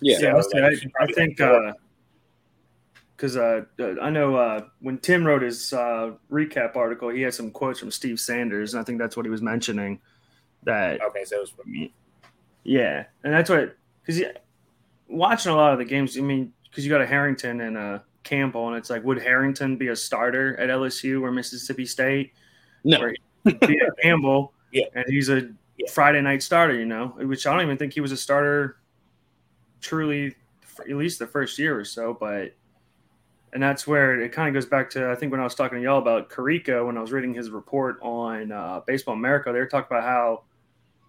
Yeah, 0.00 0.18
so, 0.18 0.58
like, 0.58 0.62
I, 0.62 1.04
I, 1.04 1.12
think 1.12 1.38
because 3.16 3.36
uh, 3.36 3.62
uh, 3.80 3.94
I 4.02 4.10
know 4.10 4.36
uh, 4.36 4.66
when 4.80 4.98
Tim 4.98 5.26
wrote 5.26 5.42
his 5.42 5.72
uh, 5.72 6.12
recap 6.30 6.76
article, 6.76 7.08
he 7.08 7.22
had 7.22 7.32
some 7.32 7.50
quotes 7.50 7.80
from 7.80 7.90
Steve 7.90 8.20
Sanders, 8.20 8.74
and 8.74 8.80
I 8.80 8.84
think 8.84 8.98
that's 8.98 9.16
what 9.16 9.24
he 9.24 9.30
was 9.30 9.40
mentioning. 9.40 10.00
That 10.64 11.00
okay, 11.00 11.24
so 11.24 11.36
it 11.36 11.40
was 11.40 11.50
from 11.50 11.72
me. 11.72 11.94
Yeah, 12.64 13.04
and 13.24 13.32
that's 13.32 13.48
what 13.48 13.76
because 14.04 14.22
watching 15.08 15.52
a 15.52 15.56
lot 15.56 15.72
of 15.72 15.78
the 15.78 15.84
games. 15.84 16.18
I 16.18 16.20
mean, 16.20 16.52
because 16.68 16.84
you 16.84 16.90
got 16.90 17.00
a 17.00 17.06
Harrington 17.06 17.60
and 17.62 17.76
a 17.76 18.04
Campbell, 18.26 18.68
and 18.68 18.76
it's 18.76 18.90
like, 18.90 19.04
would 19.04 19.22
Harrington 19.22 19.76
be 19.76 19.88
a 19.88 19.96
starter 19.96 20.58
at 20.58 20.68
LSU 20.68 21.22
or 21.22 21.30
Mississippi 21.30 21.86
State? 21.86 22.32
No, 22.84 23.00
or 23.00 23.14
be 23.44 23.78
a 23.78 23.92
Campbell. 24.02 24.52
yeah, 24.72 24.86
and 24.94 25.04
he's 25.08 25.28
a 25.28 25.48
yeah. 25.78 25.90
Friday 25.92 26.20
night 26.20 26.42
starter. 26.42 26.74
You 26.74 26.86
know, 26.86 27.14
which 27.18 27.46
I 27.46 27.52
don't 27.52 27.62
even 27.62 27.78
think 27.78 27.92
he 27.92 28.00
was 28.00 28.12
a 28.12 28.16
starter 28.16 28.78
truly, 29.80 30.34
at 30.80 30.96
least 30.96 31.18
the 31.18 31.26
first 31.26 31.58
year 31.58 31.78
or 31.78 31.84
so. 31.84 32.16
But 32.18 32.54
and 33.52 33.62
that's 33.62 33.86
where 33.86 34.20
it 34.20 34.32
kind 34.32 34.48
of 34.48 34.54
goes 34.54 34.68
back 34.68 34.90
to 34.90 35.10
I 35.10 35.14
think 35.14 35.32
when 35.32 35.40
I 35.40 35.44
was 35.44 35.54
talking 35.54 35.78
to 35.78 35.82
y'all 35.82 35.98
about 35.98 36.28
Carica 36.28 36.84
when 36.84 36.98
I 36.98 37.00
was 37.00 37.12
reading 37.12 37.32
his 37.32 37.50
report 37.50 37.98
on 38.02 38.52
uh, 38.52 38.80
Baseball 38.86 39.14
America, 39.14 39.52
they 39.52 39.58
were 39.58 39.66
talking 39.66 39.96
about 39.96 40.06
how 40.06 40.42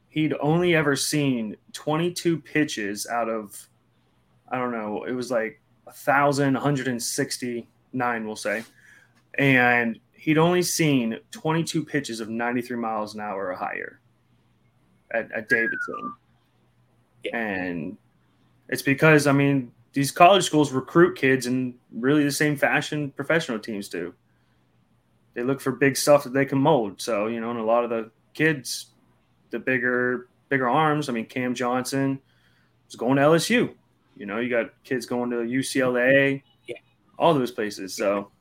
he'd 0.10 0.34
only 0.40 0.76
ever 0.76 0.96
seen 0.96 1.58
22 1.74 2.40
pitches 2.40 3.08
out 3.08 3.28
of 3.28 3.68
I 4.50 4.58
don't 4.58 4.72
know, 4.72 5.04
it 5.04 5.12
was 5.12 5.30
like 5.30 5.60
a 5.88 5.91
thousand, 5.91 6.53
169, 6.53 8.27
we'll 8.27 8.36
say, 8.36 8.63
and 9.38 10.00
he'd 10.13 10.38
only 10.38 10.62
seen 10.62 11.17
22 11.32 11.86
pitches 11.86 12.20
of 12.20 12.29
93 12.29 12.77
miles 12.77 13.15
an 13.15 13.22
hour 13.22 13.48
or 13.48 13.53
higher 13.53 14.00
at, 15.12 15.32
at 15.32 15.50
Davidson, 15.50 16.13
and 17.34 17.98
it's 18.70 18.82
because 18.82 19.27
I 19.27 19.32
mean 19.32 19.72
these 19.98 20.12
college 20.12 20.44
schools 20.44 20.72
recruit 20.72 21.17
kids 21.17 21.48
in 21.48 21.74
really 21.91 22.24
the 22.24 22.32
same 22.32 22.56
fashion 22.56 23.10
professional 23.12 23.58
teams 23.58 23.89
do. 23.89 24.13
They 25.34 25.44
look 25.44 25.60
for 25.60 25.72
big 25.72 25.98
stuff 25.98 26.24
that 26.24 26.34
they 26.34 26.46
can 26.46 26.60
mold. 26.60 27.01
So, 27.01 27.25
you 27.27 27.39
know, 27.41 27.50
and 27.50 27.60
a 27.60 27.63
lot 27.63 27.84
of 27.84 27.89
the 27.89 28.12
kids, 28.36 28.91
the 29.50 29.58
bigger, 29.58 30.27
bigger 30.50 30.70
arms, 30.70 31.10
I 31.10 31.13
mean, 31.13 31.25
Cam 31.25 31.56
Johnson 31.56 32.20
was 32.86 32.96
going 32.96 33.15
to 33.15 33.24
LSU. 33.24 33.74
You 34.18 34.26
know, 34.26 34.40
you 34.40 34.50
got 34.50 34.72
kids 34.84 35.06
going 35.06 35.30
to 35.32 35.38
UCLA, 35.38 36.42
yeah. 36.68 36.76
all 37.18 37.34
those 37.34 37.52
places. 37.52 37.96
So, 37.96 38.32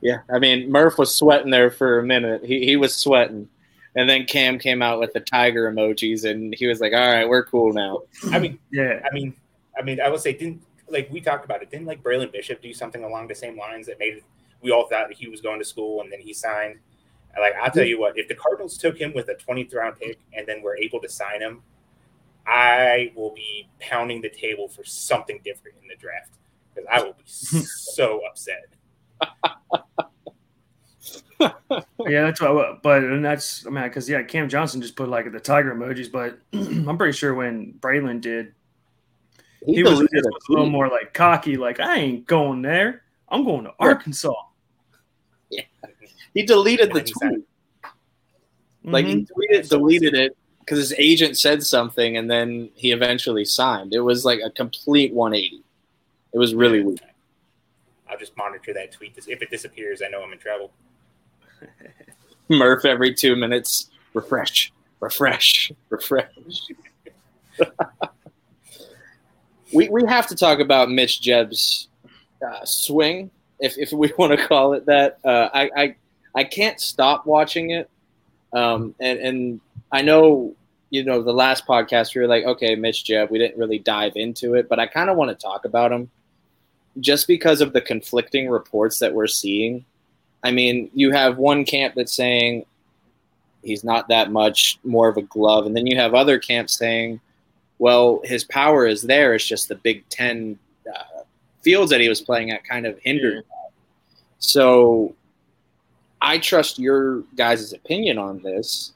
yeah, 0.00 0.18
I 0.32 0.38
mean, 0.38 0.70
Murph 0.70 0.98
was 0.98 1.14
sweating 1.14 1.50
there 1.50 1.70
for 1.70 1.98
a 1.98 2.04
minute. 2.04 2.44
He, 2.44 2.64
he 2.64 2.76
was 2.76 2.94
sweating. 2.94 3.48
And 3.96 4.08
then 4.08 4.24
Cam 4.24 4.58
came 4.58 4.82
out 4.82 5.00
with 5.00 5.12
the 5.12 5.20
tiger 5.20 5.70
emojis, 5.70 6.24
and 6.24 6.54
he 6.54 6.68
was 6.68 6.80
like, 6.80 6.92
"All 6.92 7.12
right, 7.12 7.28
we're 7.28 7.44
cool 7.44 7.72
now." 7.72 8.02
I 8.30 8.38
mean, 8.38 8.56
yeah. 8.70 9.00
I 9.04 9.12
mean, 9.12 9.34
I 9.76 9.82
mean, 9.82 10.00
I 10.00 10.08
would 10.08 10.20
say 10.20 10.32
didn't 10.32 10.62
like 10.88 11.08
we 11.10 11.20
talked 11.20 11.44
about 11.44 11.62
it. 11.62 11.70
Didn't 11.70 11.86
like 11.86 12.02
Braylon 12.02 12.30
Bishop 12.30 12.62
do 12.62 12.72
something 12.72 13.02
along 13.02 13.28
the 13.28 13.34
same 13.34 13.58
lines 13.58 13.86
that 13.86 13.98
made 13.98 14.18
it, 14.18 14.24
we 14.62 14.70
all 14.70 14.86
thought 14.88 15.12
he 15.12 15.28
was 15.28 15.40
going 15.40 15.58
to 15.58 15.64
school 15.64 16.02
and 16.02 16.12
then 16.12 16.20
he 16.20 16.32
signed. 16.32 16.76
Like 17.38 17.54
I'll 17.60 17.70
tell 17.70 17.84
you 17.86 17.98
what, 17.98 18.18
if 18.18 18.28
the 18.28 18.34
Cardinals 18.34 18.76
took 18.76 18.98
him 18.98 19.12
with 19.14 19.28
a 19.28 19.34
20th 19.34 19.74
round 19.74 19.98
pick 19.98 20.18
and 20.34 20.46
then 20.46 20.62
were 20.62 20.76
able 20.76 21.00
to 21.00 21.08
sign 21.08 21.40
him, 21.40 21.62
I 22.50 23.12
will 23.14 23.32
be 23.32 23.68
pounding 23.78 24.20
the 24.20 24.28
table 24.28 24.66
for 24.66 24.82
something 24.82 25.40
different 25.44 25.76
in 25.80 25.88
the 25.88 25.94
draft 25.94 26.36
because 26.74 26.88
I 26.92 27.00
will 27.00 27.12
be 27.12 27.22
so 27.26 28.20
upset. 28.28 28.66
yeah, 32.08 32.22
that's 32.22 32.40
what. 32.40 32.82
But 32.82 33.04
and 33.04 33.24
that's 33.24 33.64
I 33.66 33.70
mean, 33.70 33.84
because 33.84 34.08
yeah, 34.08 34.24
Cam 34.24 34.48
Johnson 34.48 34.82
just 34.82 34.96
put 34.96 35.08
like 35.08 35.30
the 35.30 35.38
tiger 35.38 35.72
emojis, 35.72 36.10
but 36.10 36.40
I'm 36.52 36.98
pretty 36.98 37.16
sure 37.16 37.34
when 37.34 37.74
Braylon 37.78 38.20
did, 38.20 38.52
he, 39.64 39.76
he 39.76 39.82
was, 39.84 40.00
a 40.00 40.06
little 40.48 40.68
more 40.68 40.88
like 40.88 41.14
cocky, 41.14 41.56
like 41.56 41.78
I 41.78 41.98
ain't 41.98 42.26
going 42.26 42.62
there. 42.62 43.04
I'm 43.28 43.44
going 43.44 43.62
to 43.62 43.72
Arkansas. 43.78 44.34
Yeah, 45.50 45.62
he 46.34 46.44
deleted 46.44 46.92
the 46.92 47.02
tweet. 47.02 47.44
Like 48.82 49.06
mm-hmm. 49.06 49.18
he 49.18 49.56
tweeted, 49.56 49.68
deleted 49.68 50.14
it 50.14 50.36
because 50.70 50.88
his 50.88 50.98
agent 51.00 51.36
said 51.36 51.64
something, 51.64 52.16
and 52.16 52.30
then 52.30 52.70
he 52.76 52.92
eventually 52.92 53.44
signed. 53.44 53.92
It 53.92 54.02
was 54.02 54.24
like 54.24 54.38
a 54.38 54.50
complete 54.50 55.12
180. 55.12 55.64
It 56.32 56.38
was 56.38 56.54
really 56.54 56.80
weird. 56.80 57.00
I'll 58.08 58.16
just 58.16 58.36
monitor 58.36 58.72
that 58.74 58.92
tweet. 58.92 59.18
If 59.26 59.42
it 59.42 59.50
disappears, 59.50 60.00
I 60.00 60.06
know 60.06 60.22
I'm 60.22 60.32
in 60.32 60.38
trouble. 60.38 60.70
Murph 62.48 62.84
every 62.84 63.12
two 63.12 63.34
minutes. 63.34 63.90
Refresh, 64.14 64.72
refresh, 65.00 65.72
refresh. 65.88 66.28
we 69.72 69.88
we 69.88 70.06
have 70.06 70.28
to 70.28 70.36
talk 70.36 70.60
about 70.60 70.88
Mitch 70.88 71.20
Jebb's 71.20 71.88
uh, 72.46 72.64
swing, 72.64 73.28
if 73.58 73.76
if 73.76 73.90
we 73.90 74.12
want 74.18 74.38
to 74.38 74.46
call 74.46 74.74
it 74.74 74.86
that. 74.86 75.18
Uh, 75.24 75.48
I, 75.52 75.70
I 75.76 75.96
I 76.36 76.44
can't 76.44 76.80
stop 76.80 77.26
watching 77.26 77.70
it, 77.70 77.90
um, 78.52 78.94
and 79.00 79.18
and 79.18 79.60
I 79.90 80.02
know 80.02 80.54
you 80.90 81.04
know 81.04 81.22
the 81.22 81.32
last 81.32 81.66
podcast 81.66 82.14
we 82.14 82.20
were 82.20 82.26
like, 82.26 82.44
okay, 82.44 82.74
Mitch 82.74 83.04
Jebb, 83.04 83.30
we 83.30 83.38
didn't 83.38 83.58
really 83.58 83.78
dive 83.78 84.12
into 84.16 84.54
it, 84.54 84.68
but 84.68 84.78
I 84.78 84.86
kind 84.86 85.10
of 85.10 85.16
want 85.16 85.30
to 85.30 85.42
talk 85.42 85.64
about 85.64 85.92
him 85.92 86.10
just 86.98 87.26
because 87.26 87.60
of 87.60 87.72
the 87.72 87.80
conflicting 87.80 88.48
reports 88.48 88.98
that 88.98 89.14
we're 89.14 89.26
seeing. 89.26 89.84
I 90.42 90.50
mean, 90.50 90.90
you 90.94 91.12
have 91.12 91.38
one 91.38 91.64
camp 91.64 91.94
that's 91.94 92.14
saying 92.14 92.64
he's 93.62 93.84
not 93.84 94.08
that 94.08 94.32
much 94.32 94.78
more 94.84 95.08
of 95.08 95.16
a 95.16 95.22
glove, 95.22 95.66
and 95.66 95.76
then 95.76 95.86
you 95.86 95.96
have 95.96 96.14
other 96.14 96.38
camps 96.38 96.76
saying 96.76 97.20
well, 97.80 98.20
his 98.24 98.44
power 98.44 98.86
is 98.86 99.02
there. 99.02 99.34
It's 99.34 99.46
just 99.46 99.68
the 99.68 99.74
Big 99.74 100.06
Ten 100.10 100.58
uh, 100.86 101.22
fields 101.62 101.90
that 101.90 102.00
he 102.00 102.10
was 102.10 102.20
playing 102.20 102.50
at 102.50 102.62
kind 102.62 102.86
of 102.86 102.98
hindered 102.98 103.38
that. 103.38 103.72
So 104.38 105.16
I 106.20 106.38
trust 106.38 106.78
your 106.78 107.22
guys' 107.36 107.72
opinion 107.72 108.18
on 108.18 108.42
this. 108.42 108.92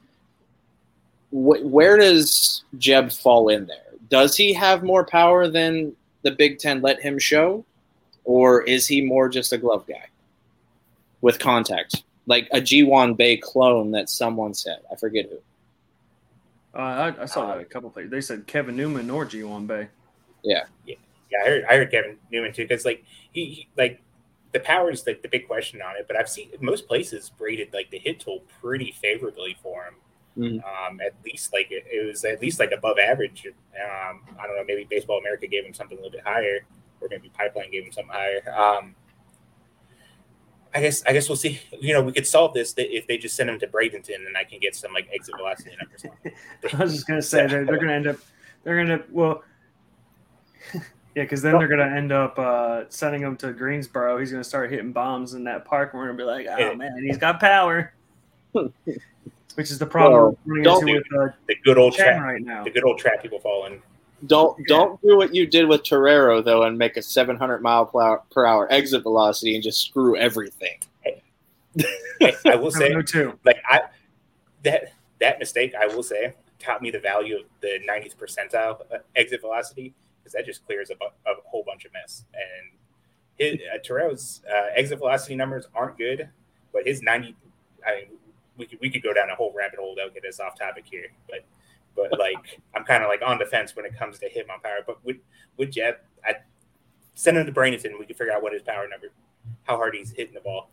Wh- 1.34 1.64
where 1.64 1.96
does 1.96 2.62
Jebb 2.78 3.12
fall 3.12 3.48
in 3.48 3.66
there? 3.66 3.78
Does 4.08 4.36
he 4.36 4.52
have 4.52 4.84
more 4.84 5.04
power 5.04 5.48
than 5.48 5.96
the 6.22 6.30
Big 6.30 6.60
Ten 6.60 6.80
let 6.80 7.02
him 7.02 7.18
show? 7.18 7.64
Or 8.22 8.62
is 8.62 8.86
he 8.86 9.02
more 9.02 9.28
just 9.28 9.52
a 9.52 9.58
glove 9.58 9.84
guy 9.86 10.06
with 11.20 11.40
contact? 11.40 12.04
Like 12.26 12.48
a 12.52 12.60
Ji-hwan 12.60 13.18
clone 13.42 13.90
that 13.90 14.08
someone 14.08 14.54
said. 14.54 14.78
I 14.90 14.96
forget 14.96 15.26
who. 15.28 15.38
Uh, 16.78 17.12
I, 17.18 17.22
I, 17.22 17.26
saw 17.26 17.48
that 17.48 17.60
a 17.60 17.64
couple 17.64 17.90
places. 17.90 18.10
They 18.10 18.20
said 18.20 18.46
Kevin 18.46 18.76
Newman 18.76 19.10
or 19.10 19.24
Ji-hwan 19.24 19.66
Bae. 19.66 19.88
Yeah. 20.42 20.64
Yeah. 20.86 20.96
Yeah. 21.30 21.38
I 21.44 21.48
heard, 21.48 21.64
I 21.64 21.76
heard 21.76 21.90
Kevin 21.90 22.16
Newman 22.30 22.52
too. 22.52 22.66
Cause 22.66 22.84
like 22.84 23.04
he, 23.32 23.44
he, 23.44 23.68
like 23.76 24.00
the 24.52 24.60
power 24.60 24.90
is 24.90 25.06
like 25.06 25.20
the 25.22 25.28
big 25.28 25.46
question 25.46 25.82
on 25.82 25.96
it, 25.96 26.06
but 26.06 26.16
I've 26.16 26.28
seen 26.28 26.50
most 26.60 26.86
places 26.86 27.30
rated 27.38 27.74
like 27.74 27.90
the 27.90 27.98
hit 27.98 28.20
tool 28.20 28.42
pretty 28.60 28.92
favorably 28.92 29.56
for 29.62 29.84
him. 29.84 29.94
Mm-hmm. 30.36 30.58
Um, 30.58 31.00
at 31.00 31.14
least 31.24 31.52
like 31.52 31.68
it, 31.70 31.84
it, 31.90 32.06
was 32.06 32.24
at 32.24 32.40
least 32.40 32.58
like 32.58 32.72
above 32.72 32.98
average. 32.98 33.46
Um, 33.46 34.20
I 34.38 34.46
don't 34.46 34.56
know, 34.56 34.64
maybe 34.66 34.84
Baseball 34.88 35.18
America 35.18 35.46
gave 35.46 35.64
him 35.64 35.74
something 35.74 35.96
a 35.96 36.00
little 36.00 36.10
bit 36.10 36.26
higher, 36.26 36.66
or 37.00 37.08
maybe 37.08 37.30
Pipeline 37.32 37.70
gave 37.70 37.84
him 37.84 37.92
something 37.92 38.12
higher. 38.12 38.52
Um, 38.52 38.96
I 40.74 40.80
guess 40.80 41.04
I 41.06 41.12
guess 41.12 41.28
we'll 41.28 41.36
see. 41.36 41.60
You 41.80 41.92
know, 41.92 42.02
we 42.02 42.12
could 42.12 42.26
solve 42.26 42.52
this 42.52 42.74
if 42.76 43.06
they 43.06 43.16
just 43.16 43.36
send 43.36 43.48
him 43.48 43.60
to 43.60 43.68
Bradenton, 43.68 44.26
and 44.26 44.36
I 44.36 44.42
can 44.42 44.58
get 44.58 44.74
some 44.74 44.92
like 44.92 45.08
exit 45.14 45.36
velocity 45.36 45.70
numbers. 45.80 46.34
I 46.74 46.82
was 46.82 46.94
just 46.94 47.06
gonna 47.06 47.22
say 47.22 47.46
they're, 47.46 47.64
they're 47.64 47.78
gonna 47.78 47.92
end 47.92 48.08
up 48.08 48.16
they're 48.64 48.84
gonna 48.84 49.04
well, 49.12 49.44
yeah, 50.74 50.80
because 51.14 51.42
then 51.42 51.58
they're 51.58 51.68
gonna 51.68 51.84
end 51.84 52.10
up 52.10 52.36
uh, 52.40 52.84
sending 52.88 53.22
him 53.22 53.36
to 53.36 53.52
Greensboro. 53.52 54.18
He's 54.18 54.32
gonna 54.32 54.42
start 54.42 54.68
hitting 54.70 54.90
bombs 54.90 55.34
in 55.34 55.44
that 55.44 55.64
park, 55.64 55.92
and 55.92 56.00
we're 56.00 56.06
gonna 56.06 56.18
be 56.18 56.24
like, 56.24 56.46
oh 56.48 56.74
man, 56.74 57.04
he's 57.04 57.18
got 57.18 57.38
power. 57.38 57.94
Which 59.54 59.70
is 59.70 59.78
the 59.78 59.86
problem 59.86 60.20
well, 60.20 60.38
we're 60.46 60.62
running 60.62 60.96
into 60.96 61.02
with 61.18 61.30
uh, 61.30 61.34
the 61.46 61.56
good 61.64 61.78
old 61.78 61.94
trap 61.94 62.22
right 62.22 62.42
now. 62.42 62.64
The 62.64 62.70
good 62.70 62.84
old 62.84 62.98
trap 62.98 63.22
people 63.22 63.38
fall 63.38 63.66
in. 63.66 63.80
Don't 64.26 64.58
yeah. 64.58 64.64
don't 64.68 65.00
do 65.02 65.16
what 65.16 65.34
you 65.34 65.46
did 65.46 65.68
with 65.68 65.84
Torero 65.84 66.42
though, 66.42 66.62
and 66.62 66.76
make 66.76 66.96
a 66.96 67.02
700 67.02 67.60
mile 67.60 67.86
per 68.30 68.46
hour 68.46 68.72
exit 68.72 69.02
velocity 69.02 69.54
and 69.54 69.62
just 69.62 69.80
screw 69.80 70.16
everything. 70.16 70.78
Hey, 71.02 71.22
I 72.46 72.56
will 72.56 72.70
say, 72.72 72.94
too. 73.02 73.38
like 73.44 73.62
I 73.68 73.82
that 74.62 74.92
that 75.20 75.38
mistake, 75.38 75.74
I 75.78 75.86
will 75.86 76.02
say, 76.02 76.34
taught 76.58 76.82
me 76.82 76.90
the 76.90 76.98
value 76.98 77.36
of 77.36 77.42
the 77.60 77.78
90th 77.88 78.16
percentile 78.16 78.80
exit 79.14 79.40
velocity 79.40 79.94
because 80.18 80.32
that 80.32 80.46
just 80.46 80.64
clears 80.66 80.90
a, 80.90 80.94
a, 80.94 81.34
whole 81.44 81.62
bunch 81.66 81.84
of 81.84 81.92
mess. 81.92 82.24
And 82.32 82.78
his 83.36 83.60
uh, 83.72 83.78
Torero's 83.84 84.42
uh, 84.50 84.68
exit 84.74 84.98
velocity 84.98 85.34
numbers 85.34 85.66
aren't 85.74 85.98
good, 85.98 86.30
but 86.72 86.86
his 86.86 87.02
90, 87.02 87.36
I 87.86 87.96
mean, 87.96 88.06
we 88.56 88.66
could 88.66 88.78
we 88.80 88.90
could 88.90 89.02
go 89.02 89.12
down 89.12 89.30
a 89.30 89.34
whole 89.34 89.52
rabbit 89.56 89.78
hole 89.78 89.94
that'll 89.96 90.12
get 90.12 90.24
us 90.24 90.40
off 90.40 90.58
topic 90.58 90.84
here, 90.90 91.06
but 91.28 91.44
but 91.96 92.18
like 92.18 92.60
I'm 92.74 92.84
kind 92.84 93.02
of 93.02 93.08
like 93.08 93.22
on 93.24 93.38
the 93.38 93.46
fence 93.46 93.76
when 93.76 93.84
it 93.84 93.98
comes 93.98 94.18
to 94.20 94.28
him 94.28 94.46
on 94.52 94.60
power. 94.60 94.78
But 94.86 95.04
with 95.04 95.16
with 95.56 95.72
Jebb, 95.72 95.96
I 96.24 96.34
send 97.14 97.36
him 97.36 97.46
to 97.46 97.52
Bradenton. 97.52 97.98
We 97.98 98.06
can 98.06 98.16
figure 98.16 98.32
out 98.32 98.42
what 98.42 98.52
his 98.52 98.62
power 98.62 98.88
number, 98.88 99.08
how 99.64 99.76
hard 99.76 99.94
he's 99.94 100.10
hitting 100.10 100.34
the 100.34 100.40
ball. 100.40 100.70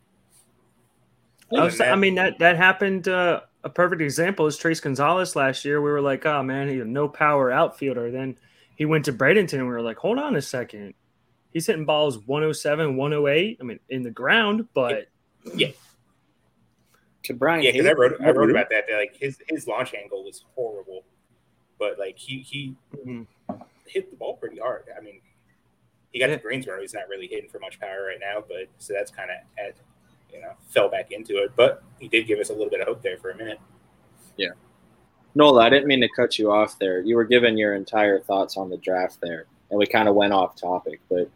I, 1.54 1.64
was, 1.64 1.80
I 1.80 1.96
mean 1.96 2.14
that 2.14 2.38
that 2.38 2.56
happened. 2.56 3.08
Uh, 3.08 3.40
a 3.64 3.68
perfect 3.68 4.02
example 4.02 4.46
is 4.46 4.56
Tres 4.56 4.80
Gonzalez 4.80 5.36
last 5.36 5.64
year. 5.64 5.80
We 5.80 5.90
were 5.90 6.00
like, 6.00 6.26
oh 6.26 6.42
man, 6.42 6.68
he's 6.68 6.80
a 6.80 6.84
no 6.84 7.08
power 7.08 7.52
outfielder. 7.52 8.10
Then 8.10 8.36
he 8.76 8.84
went 8.86 9.04
to 9.04 9.12
Bradenton, 9.12 9.54
and 9.54 9.66
we 9.66 9.72
were 9.72 9.82
like, 9.82 9.98
hold 9.98 10.18
on 10.18 10.36
a 10.36 10.42
second, 10.42 10.94
he's 11.52 11.66
hitting 11.66 11.84
balls 11.84 12.18
107, 12.26 12.96
108. 12.96 13.58
I 13.60 13.64
mean, 13.64 13.78
in 13.90 14.02
the 14.02 14.10
ground, 14.10 14.66
but 14.74 15.08
yeah. 15.54 15.68
To 17.24 17.34
Brian, 17.34 17.62
yeah, 17.62 17.72
because 17.72 17.86
I 17.86 17.92
wrote 17.92 18.20
I 18.20 18.30
wrote 18.30 18.50
about 18.50 18.68
that. 18.70 18.86
that. 18.88 18.96
Like 18.96 19.16
his 19.16 19.38
his 19.48 19.68
launch 19.68 19.94
angle 19.94 20.24
was 20.24 20.44
horrible, 20.54 21.04
but 21.78 21.98
like 21.98 22.18
he 22.18 22.40
he 22.40 22.74
mm-hmm. 22.96 23.22
hit 23.86 24.10
the 24.10 24.16
ball 24.16 24.36
pretty 24.36 24.58
hard. 24.58 24.84
I 24.96 25.00
mean, 25.00 25.20
he 26.10 26.18
got 26.18 26.30
yeah. 26.30 26.36
to 26.36 26.42
Greensboro. 26.42 26.80
He's 26.80 26.94
not 26.94 27.08
really 27.08 27.26
hitting 27.26 27.48
for 27.48 27.58
much 27.60 27.78
power 27.78 28.06
right 28.06 28.18
now, 28.20 28.42
but 28.46 28.66
so 28.78 28.92
that's 28.92 29.10
kind 29.10 29.30
of 29.30 29.36
at 29.64 29.76
you 30.32 30.40
know 30.40 30.52
fell 30.68 30.88
back 30.88 31.12
into 31.12 31.38
it. 31.42 31.52
But 31.56 31.82
he 32.00 32.08
did 32.08 32.26
give 32.26 32.40
us 32.40 32.50
a 32.50 32.52
little 32.52 32.70
bit 32.70 32.80
of 32.80 32.88
hope 32.88 33.02
there 33.02 33.18
for 33.18 33.30
a 33.30 33.36
minute. 33.36 33.60
Yeah. 34.36 34.50
Nola, 35.34 35.64
I 35.64 35.70
didn't 35.70 35.86
mean 35.86 36.00
to 36.00 36.08
cut 36.14 36.38
you 36.38 36.50
off 36.50 36.78
there. 36.78 37.00
You 37.00 37.16
were 37.16 37.24
giving 37.24 37.56
your 37.56 37.74
entire 37.74 38.20
thoughts 38.20 38.56
on 38.56 38.68
the 38.68 38.76
draft 38.76 39.18
there, 39.22 39.46
and 39.70 39.78
we 39.78 39.86
kind 39.86 40.08
of 40.08 40.14
went 40.14 40.32
off 40.32 40.56
topic. 40.56 41.00
But 41.08 41.30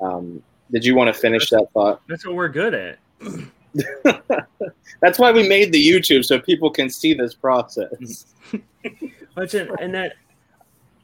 um, 0.00 0.42
did 0.70 0.84
you 0.84 0.94
want 0.94 1.14
to 1.14 1.20
finish 1.20 1.50
that's, 1.50 1.62
that 1.62 1.72
thought? 1.72 2.00
That's 2.08 2.24
what 2.24 2.34
we're 2.34 2.48
good 2.48 2.74
at. 2.74 2.98
that's 5.00 5.18
why 5.18 5.32
we 5.32 5.48
made 5.48 5.72
the 5.72 5.84
YouTube 5.84 6.24
so 6.24 6.38
people 6.38 6.70
can 6.70 6.90
see 6.90 7.14
this 7.14 7.34
process. 7.34 8.26
and 8.52 9.94
that 9.94 10.14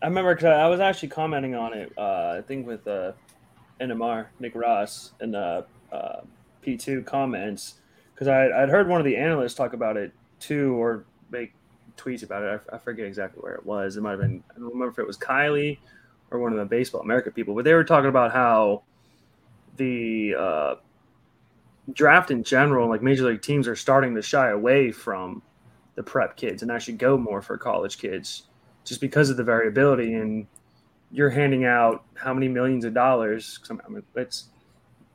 I 0.02 0.06
remember 0.06 0.34
because 0.34 0.46
I 0.46 0.66
was 0.68 0.80
actually 0.80 1.08
commenting 1.08 1.54
on 1.54 1.72
it. 1.72 1.92
Uh, 1.96 2.36
I 2.38 2.42
think 2.46 2.66
with 2.66 2.86
uh, 2.86 3.12
NMR 3.80 4.26
Nick 4.38 4.54
Ross 4.54 5.12
and 5.20 5.34
uh, 5.34 5.62
uh, 5.92 6.20
P2 6.64 7.04
comments 7.04 7.74
because 8.14 8.28
I 8.28 8.46
I'd 8.62 8.68
heard 8.68 8.88
one 8.88 9.00
of 9.00 9.04
the 9.04 9.16
analysts 9.16 9.54
talk 9.54 9.72
about 9.72 9.96
it 9.96 10.12
too, 10.40 10.74
or 10.74 11.04
make 11.30 11.52
tweets 11.96 12.22
about 12.22 12.42
it. 12.42 12.62
I, 12.70 12.76
I, 12.76 12.78
forget 12.78 13.06
exactly 13.06 13.40
where 13.40 13.54
it 13.54 13.66
was. 13.66 13.96
It 13.96 14.02
might 14.02 14.12
have 14.12 14.20
been 14.20 14.42
I 14.50 14.54
don't 14.54 14.68
remember 14.68 14.88
if 14.88 14.98
it 14.98 15.06
was 15.06 15.18
Kiley 15.18 15.78
or 16.30 16.38
one 16.38 16.52
of 16.52 16.58
the 16.58 16.64
Baseball 16.64 17.00
America 17.00 17.30
people, 17.30 17.54
but 17.54 17.64
they 17.64 17.74
were 17.74 17.84
talking 17.84 18.08
about 18.08 18.32
how 18.32 18.82
the 19.76 20.34
uh, 20.38 20.74
draft 21.92 22.30
in 22.30 22.42
general, 22.42 22.88
like 22.88 23.02
major 23.02 23.24
league 23.24 23.42
teams, 23.42 23.68
are 23.68 23.76
starting 23.76 24.14
to 24.14 24.22
shy 24.22 24.50
away 24.50 24.90
from 24.90 25.42
the 25.94 26.02
prep 26.02 26.36
kids 26.36 26.62
and 26.62 26.70
actually 26.70 26.94
go 26.94 27.16
more 27.16 27.42
for 27.42 27.56
college 27.56 27.98
kids, 27.98 28.44
just 28.84 29.00
because 29.00 29.30
of 29.30 29.36
the 29.36 29.44
variability 29.44 30.14
and 30.14 30.46
you're 31.10 31.30
handing 31.30 31.64
out 31.64 32.04
how 32.14 32.34
many 32.34 32.48
millions 32.48 32.84
of 32.84 32.94
dollars. 32.94 33.58
I 33.70 33.74
it's 34.16 34.48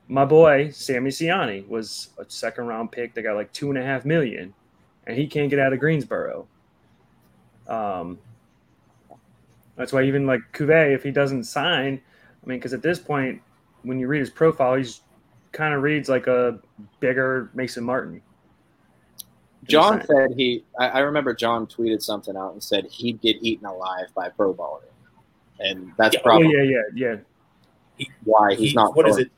my 0.08 0.24
boy 0.24 0.70
Sammy 0.70 1.10
Siani 1.10 1.66
was 1.68 2.10
a 2.18 2.24
second 2.28 2.66
round 2.66 2.92
pick. 2.92 3.14
They 3.14 3.22
got 3.22 3.36
like 3.36 3.52
two 3.52 3.70
and 3.70 3.78
a 3.78 3.82
half 3.82 4.04
million, 4.04 4.52
and 5.06 5.16
he 5.16 5.26
can't 5.26 5.50
get 5.50 5.58
out 5.58 5.72
of 5.72 5.78
Greensboro. 5.78 6.46
Um, 7.68 8.18
that's 9.76 9.92
why 9.92 10.02
even 10.02 10.26
like 10.26 10.40
Cuvée, 10.52 10.94
if 10.94 11.02
he 11.02 11.10
doesn't 11.10 11.44
sign, 11.44 12.00
I 12.42 12.48
mean, 12.48 12.58
because 12.58 12.74
at 12.74 12.82
this 12.82 12.98
point, 12.98 13.40
when 13.82 13.98
you 13.98 14.06
read 14.06 14.20
his 14.20 14.30
profile, 14.30 14.74
he's 14.74 15.00
kind 15.54 15.72
of 15.72 15.82
reads 15.82 16.08
like 16.08 16.26
a 16.26 16.58
bigger 17.00 17.50
Mason 17.54 17.84
Martin. 17.84 18.20
John 19.66 20.04
said 20.04 20.32
he. 20.36 20.64
I, 20.78 20.88
I, 20.88 20.98
remember 20.98 21.32
John 21.32 21.66
tweeted 21.66 22.02
something 22.02 22.36
out 22.36 22.52
and 22.52 22.62
said 22.62 22.84
he'd 22.90 23.22
get 23.22 23.36
eaten 23.40 23.64
alive 23.64 24.06
by 24.14 24.28
pro 24.28 24.52
baller, 24.52 24.82
and 25.58 25.90
that's 25.96 26.14
yeah, 26.14 26.20
oh, 26.20 26.22
probably 26.22 26.52
yeah, 26.52 26.80
yeah, 26.94 27.16
yeah. 27.98 28.06
why 28.24 28.54
he's 28.54 28.70
he, 28.70 28.76
not. 28.76 28.94
What 28.94 29.08
is 29.08 29.16
it? 29.16 29.30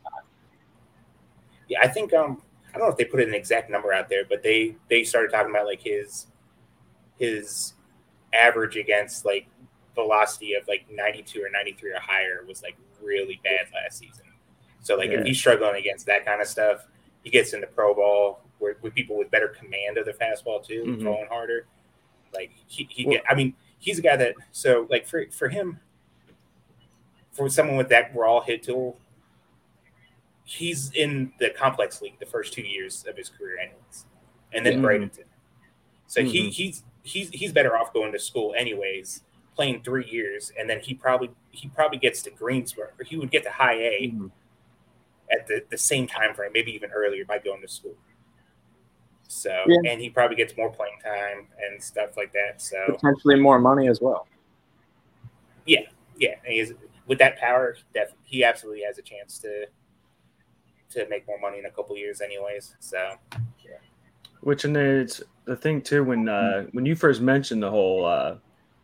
Yeah, 1.68 1.78
I 1.80 1.86
think 1.86 2.12
um, 2.12 2.42
I 2.74 2.78
don't 2.78 2.88
know 2.88 2.92
if 2.92 2.96
they 2.96 3.04
put 3.04 3.20
an 3.20 3.34
exact 3.34 3.70
number 3.70 3.92
out 3.92 4.08
there, 4.08 4.24
but 4.28 4.42
they 4.42 4.74
they 4.90 5.04
started 5.04 5.30
talking 5.30 5.50
about 5.50 5.66
like 5.66 5.82
his 5.82 6.26
his 7.18 7.74
average 8.32 8.76
against 8.76 9.24
like 9.24 9.46
velocity 9.94 10.54
of 10.54 10.66
like 10.68 10.86
92 10.90 11.40
or 11.40 11.50
93 11.50 11.92
or 11.92 12.00
higher 12.00 12.44
was 12.46 12.62
like 12.62 12.76
really 13.00 13.40
bad 13.42 13.66
last 13.72 13.98
season. 13.98 14.25
So 14.86 14.94
like 14.94 15.10
yeah. 15.10 15.18
if 15.18 15.26
he's 15.26 15.38
struggling 15.38 15.74
against 15.74 16.06
that 16.06 16.24
kind 16.24 16.40
of 16.40 16.46
stuff, 16.46 16.86
he 17.24 17.30
gets 17.30 17.52
into 17.54 17.66
pro 17.66 17.92
ball 17.92 18.40
where, 18.60 18.76
with 18.82 18.94
people 18.94 19.18
with 19.18 19.32
better 19.32 19.48
command 19.48 19.98
of 19.98 20.06
the 20.06 20.12
fastball 20.12 20.64
too, 20.64 20.84
mm-hmm. 20.86 21.02
throwing 21.02 21.26
harder. 21.26 21.66
Like 22.32 22.52
he, 22.68 22.86
he 22.88 23.04
well, 23.04 23.14
get, 23.14 23.24
I 23.28 23.34
mean, 23.34 23.54
he's 23.80 23.98
a 23.98 24.02
guy 24.02 24.14
that 24.16 24.34
so 24.52 24.86
like 24.88 25.04
for 25.04 25.26
for 25.32 25.48
him, 25.48 25.80
for 27.32 27.48
someone 27.48 27.76
with 27.76 27.88
that 27.88 28.14
raw 28.14 28.40
hit 28.40 28.62
tool, 28.62 28.96
he's 30.44 30.92
in 30.92 31.32
the 31.40 31.50
complex 31.50 32.00
league 32.00 32.20
the 32.20 32.26
first 32.26 32.52
two 32.52 32.62
years 32.62 33.04
of 33.08 33.16
his 33.16 33.28
career, 33.28 33.58
anyways, 33.58 34.06
and 34.52 34.64
then 34.64 34.74
mm-hmm. 34.74 34.84
Bradenton. 34.84 35.24
So 36.06 36.20
mm-hmm. 36.20 36.30
he 36.30 36.50
he's 36.50 36.84
he's 37.02 37.28
he's 37.30 37.52
better 37.52 37.76
off 37.76 37.92
going 37.92 38.12
to 38.12 38.20
school 38.20 38.54
anyways, 38.56 39.22
playing 39.56 39.82
three 39.82 40.06
years, 40.08 40.52
and 40.56 40.70
then 40.70 40.78
he 40.78 40.94
probably 40.94 41.30
he 41.50 41.70
probably 41.70 41.98
gets 41.98 42.22
to 42.22 42.30
Greensboro, 42.30 42.90
or 43.00 43.04
he 43.04 43.16
would 43.16 43.32
get 43.32 43.42
to 43.42 43.50
high 43.50 43.74
A 43.74 44.12
mm-hmm. 44.14 44.26
At 45.30 45.46
the, 45.46 45.62
the 45.70 45.78
same 45.78 46.06
time 46.06 46.34
frame, 46.34 46.52
maybe 46.52 46.72
even 46.72 46.90
earlier 46.90 47.24
by 47.24 47.38
going 47.38 47.60
to 47.62 47.68
school. 47.68 47.94
So 49.28 49.50
yeah. 49.66 49.90
and 49.90 50.00
he 50.00 50.08
probably 50.08 50.36
gets 50.36 50.56
more 50.56 50.70
playing 50.70 50.98
time 51.02 51.48
and 51.64 51.82
stuff 51.82 52.16
like 52.16 52.32
that. 52.32 52.62
So 52.62 52.76
potentially 52.88 53.36
more 53.36 53.58
money 53.58 53.88
as 53.88 54.00
well. 54.00 54.26
Yeah, 55.64 55.80
yeah. 56.16 56.36
He's, 56.44 56.72
with 57.06 57.18
that 57.18 57.38
power, 57.38 57.76
def- 57.92 58.14
he 58.24 58.44
absolutely 58.44 58.82
has 58.82 58.98
a 58.98 59.02
chance 59.02 59.38
to 59.40 59.66
to 60.90 61.08
make 61.08 61.26
more 61.26 61.38
money 61.38 61.58
in 61.58 61.66
a 61.66 61.70
couple 61.70 61.96
years, 61.96 62.20
anyways. 62.20 62.76
So, 62.78 63.16
yeah. 63.64 63.78
Which 64.40 64.64
and 64.64 64.76
it's 64.76 65.22
the 65.44 65.56
thing 65.56 65.82
too 65.82 66.04
when 66.04 66.28
uh, 66.28 66.66
when 66.72 66.86
you 66.86 66.94
first 66.94 67.20
mentioned 67.20 67.62
the 67.62 67.70
whole 67.70 68.04
uh, 68.04 68.36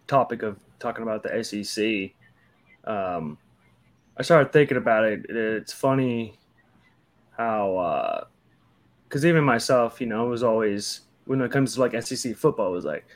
topic 0.09 0.43
of 0.43 0.59
talking 0.79 1.03
about 1.03 1.23
the 1.23 1.45
SEC, 1.45 2.11
um, 2.85 3.39
I 4.17 4.23
started 4.23 4.53
thinking 4.53 4.77
about 4.77 5.05
it. 5.05 5.27
It's 5.29 5.73
funny 5.73 6.39
how 7.37 8.27
because 9.09 9.25
uh, 9.25 9.29
even 9.29 9.45
myself, 9.45 10.01
you 10.01 10.07
know, 10.07 10.27
was 10.27 10.43
always 10.43 11.03
when 11.25 11.41
it 11.41 11.51
comes 11.51 11.75
to 11.75 11.81
like 11.81 12.01
SEC 12.03 12.37
football, 12.37 12.69
it 12.69 12.73
was 12.73 12.85
like, 12.85 13.07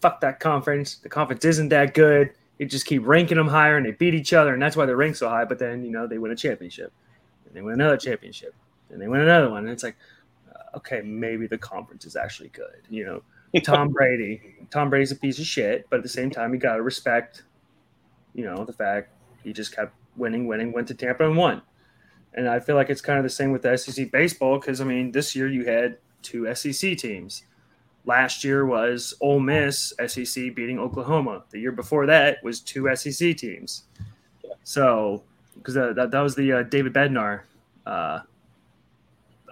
fuck 0.00 0.20
that 0.20 0.40
conference. 0.40 0.96
The 0.96 1.08
conference 1.08 1.44
isn't 1.44 1.68
that 1.68 1.94
good. 1.94 2.32
You 2.58 2.66
just 2.66 2.86
keep 2.86 3.06
ranking 3.06 3.38
them 3.38 3.48
higher, 3.48 3.76
and 3.76 3.86
they 3.86 3.92
beat 3.92 4.14
each 4.14 4.32
other, 4.32 4.52
and 4.52 4.62
that's 4.62 4.76
why 4.76 4.86
they're 4.86 4.96
ranked 4.96 5.18
so 5.18 5.28
high. 5.28 5.44
But 5.44 5.58
then 5.58 5.84
you 5.84 5.90
know 5.90 6.06
they 6.06 6.18
win 6.18 6.32
a 6.32 6.36
championship 6.36 6.92
and 7.52 7.54
they 7.58 7.62
win 7.62 7.74
another 7.74 7.96
championship, 7.96 8.54
and 8.90 9.00
they 9.00 9.08
win 9.08 9.20
another 9.20 9.50
one. 9.50 9.64
And 9.64 9.72
it's 9.72 9.82
like, 9.82 9.96
uh, 10.48 10.78
okay, 10.78 11.02
maybe 11.02 11.46
the 11.46 11.58
conference 11.58 12.06
is 12.06 12.16
actually 12.16 12.48
good. 12.48 12.82
You 12.88 13.04
know, 13.04 13.22
Tom 13.62 13.90
Brady. 13.90 14.66
Tom 14.70 14.90
Brady's 14.90 15.12
a 15.12 15.16
piece 15.16 15.38
of 15.38 15.44
shit, 15.44 15.86
but 15.90 15.98
at 15.98 16.02
the 16.02 16.08
same 16.08 16.30
time, 16.30 16.54
you 16.54 16.58
got 16.58 16.76
to 16.76 16.82
respect, 16.82 17.42
you 18.34 18.44
know, 18.44 18.64
the 18.64 18.72
fact 18.72 19.10
he 19.44 19.52
just 19.52 19.74
kept 19.74 19.94
winning, 20.16 20.46
winning, 20.46 20.72
went 20.72 20.88
to 20.88 20.94
Tampa 20.94 21.26
and 21.26 21.36
won. 21.36 21.62
And 22.34 22.48
I 22.48 22.60
feel 22.60 22.76
like 22.76 22.88
it's 22.90 23.00
kind 23.00 23.18
of 23.18 23.24
the 23.24 23.30
same 23.30 23.52
with 23.52 23.62
the 23.62 23.76
SEC 23.76 24.10
baseball 24.10 24.58
because 24.58 24.80
I 24.80 24.84
mean, 24.84 25.12
this 25.12 25.36
year 25.36 25.48
you 25.48 25.64
had 25.64 25.98
two 26.22 26.52
SEC 26.54 26.96
teams. 26.96 27.44
Last 28.04 28.42
year 28.42 28.66
was 28.66 29.14
Ole 29.20 29.40
Miss 29.40 29.92
SEC 30.06 30.54
beating 30.54 30.78
Oklahoma. 30.78 31.44
The 31.50 31.60
year 31.60 31.72
before 31.72 32.06
that 32.06 32.42
was 32.42 32.60
two 32.60 32.88
SEC 32.96 33.36
teams. 33.36 33.84
So 34.64 35.22
because 35.54 35.74
that, 35.74 35.94
that, 35.96 36.10
that 36.10 36.20
was 36.20 36.34
the 36.34 36.52
uh, 36.52 36.62
David 36.64 36.92
Bednar, 36.92 37.42
uh, 37.86 38.20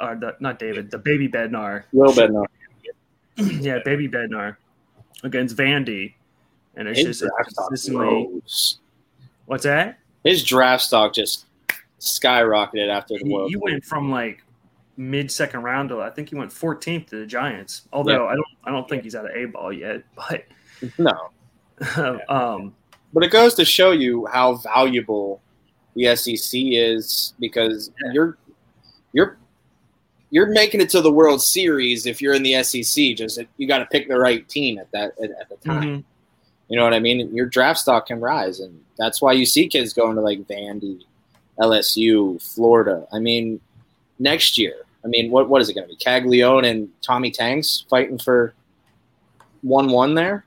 or 0.00 0.16
the, 0.16 0.36
not 0.40 0.58
David, 0.58 0.90
the 0.90 0.98
baby 0.98 1.28
Bednar. 1.28 1.84
Will 1.92 2.12
Bednar. 2.12 2.46
yeah, 3.36 3.78
baby 3.84 4.08
Bednar 4.08 4.56
against 5.22 5.56
Vandy, 5.56 6.14
and 6.74 6.88
it's 6.88 7.00
His 7.00 7.20
just 7.20 7.32
consistently. 7.56 8.42
What's 9.46 9.64
that? 9.64 9.99
His 10.24 10.44
draft 10.44 10.82
stock 10.82 11.14
just 11.14 11.46
skyrocketed 12.00 12.88
after 12.88 13.14
the 13.14 13.24
he, 13.24 13.32
World. 13.32 13.50
He 13.50 13.56
went 13.56 13.84
from 13.84 14.10
like 14.10 14.42
mid 14.96 15.30
second 15.30 15.62
round 15.62 15.88
to 15.88 16.00
I 16.00 16.10
think 16.10 16.28
he 16.28 16.34
went 16.34 16.50
14th 16.50 17.08
to 17.08 17.20
the 17.20 17.26
Giants. 17.26 17.82
Although 17.92 18.24
yeah. 18.24 18.32
I 18.32 18.34
don't 18.34 18.46
I 18.64 18.70
don't 18.70 18.88
think 18.88 19.04
he's 19.04 19.14
out 19.14 19.24
of 19.24 19.34
A 19.34 19.46
ball 19.46 19.72
yet, 19.72 20.02
but 20.14 20.44
no. 20.98 21.30
um, 22.28 22.74
but 23.12 23.24
it 23.24 23.30
goes 23.30 23.54
to 23.54 23.64
show 23.64 23.92
you 23.92 24.26
how 24.26 24.54
valuable 24.56 25.40
the 25.96 26.14
SEC 26.14 26.52
is 26.54 27.34
because 27.40 27.90
yeah. 28.04 28.12
you're 28.12 28.38
you're 29.12 29.38
you're 30.30 30.46
making 30.46 30.80
it 30.80 30.90
to 30.90 31.00
the 31.00 31.12
World 31.12 31.42
Series 31.42 32.06
if 32.06 32.22
you're 32.22 32.34
in 32.34 32.42
the 32.42 32.62
SEC. 32.62 33.16
Just 33.16 33.40
you 33.56 33.66
got 33.66 33.78
to 33.78 33.86
pick 33.86 34.08
the 34.08 34.18
right 34.18 34.48
team 34.48 34.78
at 34.78 34.90
that 34.92 35.14
at, 35.22 35.30
at 35.30 35.48
the 35.48 35.56
time. 35.56 35.82
Mm-hmm. 35.82 36.00
You 36.70 36.76
know 36.76 36.84
what 36.84 36.94
I 36.94 37.00
mean? 37.00 37.34
Your 37.34 37.46
draft 37.46 37.80
stock 37.80 38.06
can 38.06 38.20
rise, 38.20 38.60
and 38.60 38.80
that's 38.96 39.20
why 39.20 39.32
you 39.32 39.44
see 39.44 39.68
kids 39.68 39.92
going 39.92 40.14
to 40.16 40.22
like 40.22 40.46
Vandy, 40.46 41.02
LSU, 41.58 42.40
Florida. 42.54 43.06
I 43.12 43.18
mean, 43.18 43.60
next 44.18 44.56
year 44.56 44.86
I 45.04 45.08
mean, 45.08 45.30
what 45.30 45.48
what 45.48 45.62
is 45.62 45.68
it 45.68 45.74
going 45.74 45.86
to 45.86 45.90
be? 45.90 45.96
Caglione 45.96 46.68
and 46.68 46.88
Tommy 47.02 47.30
Tanks 47.30 47.84
fighting 47.88 48.18
for 48.18 48.54
one 49.62 49.90
one 49.90 50.14
there. 50.14 50.44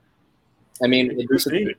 I 0.83 0.88
mean, 0.88 1.19
it 1.19 1.27
could 1.27 1.51
be. 1.51 1.75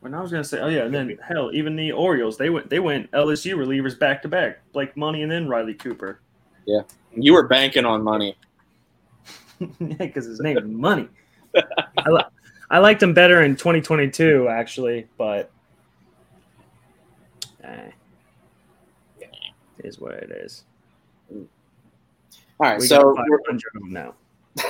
When 0.00 0.14
I 0.14 0.20
was 0.20 0.30
gonna 0.30 0.44
say, 0.44 0.60
oh 0.60 0.68
yeah, 0.68 0.84
and 0.84 0.94
then 0.94 1.18
hell, 1.26 1.50
even 1.52 1.74
the 1.74 1.90
Orioles, 1.90 2.36
they 2.36 2.48
went 2.48 2.70
they 2.70 2.78
went 2.78 3.10
LSU 3.10 3.56
relievers 3.56 3.98
back 3.98 4.22
to 4.22 4.28
back, 4.28 4.60
Blake 4.72 4.96
Money 4.96 5.22
and 5.22 5.32
then 5.32 5.48
Riley 5.48 5.74
Cooper. 5.74 6.20
Yeah, 6.64 6.82
you 7.16 7.32
were 7.32 7.48
banking 7.48 7.84
on 7.84 8.02
money. 8.02 8.36
yeah, 9.58 9.96
because 9.98 10.26
his 10.26 10.38
name 10.38 10.58
is 10.58 10.64
Money. 10.64 11.08
I, 11.98 12.10
li- 12.10 12.24
I 12.70 12.78
liked 12.78 13.02
him 13.02 13.14
better 13.14 13.42
in 13.42 13.56
2022, 13.56 14.48
actually, 14.48 15.06
but 15.16 15.50
eh, 17.64 17.90
it 19.20 19.30
is 19.84 19.98
what 19.98 20.14
it 20.14 20.30
is. 20.30 20.64
All 21.30 21.46
right, 22.60 22.78
We 22.78 22.86
so 22.86 23.08
we're, 23.08 23.38
500 23.38 23.62
of 23.74 23.82
them 23.82 23.92
now. 23.92 24.14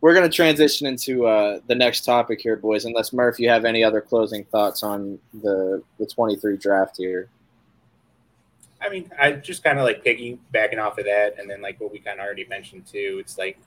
we're 0.00 0.14
going 0.14 0.28
to 0.28 0.34
transition 0.34 0.86
into 0.86 1.26
uh, 1.26 1.60
the 1.66 1.74
next 1.74 2.04
topic 2.04 2.40
here, 2.40 2.56
boys. 2.56 2.84
Unless 2.84 3.12
Murph, 3.12 3.38
you 3.38 3.48
have 3.48 3.64
any 3.64 3.82
other 3.82 4.00
closing 4.00 4.44
thoughts 4.44 4.82
on 4.82 5.18
the 5.42 5.82
the 5.98 6.06
twenty 6.06 6.36
three 6.36 6.56
draft 6.56 6.96
here? 6.96 7.28
I 8.80 8.88
mean, 8.88 9.10
I 9.20 9.32
just 9.32 9.64
kind 9.64 9.78
of 9.78 9.84
like 9.84 10.04
piggybacking 10.04 10.78
off 10.78 10.98
of 10.98 11.04
that, 11.06 11.34
and 11.38 11.50
then 11.50 11.60
like 11.60 11.80
what 11.80 11.92
we 11.92 11.98
kind 11.98 12.20
of 12.20 12.24
already 12.24 12.46
mentioned 12.46 12.86
too. 12.86 13.18
It's 13.20 13.36
like, 13.36 13.58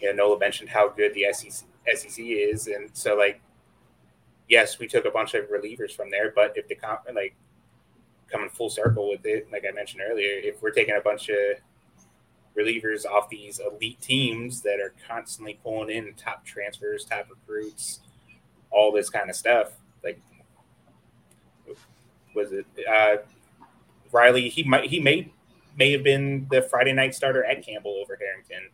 you 0.00 0.08
know, 0.08 0.24
Nola 0.26 0.38
mentioned 0.38 0.68
how 0.68 0.88
good 0.88 1.14
the 1.14 1.26
SEC, 1.32 1.66
SEC 1.94 2.24
is, 2.24 2.66
and 2.66 2.90
so 2.92 3.16
like, 3.16 3.40
yes, 4.48 4.78
we 4.78 4.86
took 4.86 5.04
a 5.04 5.10
bunch 5.10 5.34
of 5.34 5.46
relievers 5.46 5.92
from 5.92 6.10
there, 6.10 6.32
but 6.34 6.52
if 6.56 6.68
the 6.68 6.74
comp 6.74 7.00
like 7.14 7.34
coming 8.30 8.48
full 8.50 8.70
circle 8.70 9.08
with 9.08 9.24
it, 9.24 9.48
like 9.52 9.64
I 9.68 9.72
mentioned 9.72 10.02
earlier, 10.08 10.30
if 10.30 10.62
we're 10.62 10.70
taking 10.70 10.96
a 10.96 11.00
bunch 11.00 11.28
of 11.28 11.36
relievers 12.56 13.06
off 13.06 13.28
these 13.28 13.60
elite 13.60 14.00
teams 14.00 14.62
that 14.62 14.80
are 14.80 14.94
constantly 15.06 15.58
pulling 15.62 15.90
in 15.90 16.12
top 16.14 16.44
transfers, 16.44 17.04
top 17.04 17.28
recruits, 17.30 18.00
all 18.70 18.92
this 18.92 19.08
kind 19.08 19.30
of 19.30 19.36
stuff, 19.36 19.72
like 20.04 20.20
was 22.34 22.52
it 22.52 22.66
uh 22.90 23.16
Reilly, 24.12 24.48
he 24.48 24.62
might 24.62 24.84
he 24.84 25.00
may 25.00 25.30
may 25.76 25.92
have 25.92 26.02
been 26.02 26.46
the 26.50 26.62
Friday 26.62 26.92
night 26.92 27.14
starter 27.14 27.44
at 27.44 27.64
Campbell 27.64 27.98
over 28.02 28.18
Harrington 28.20 28.70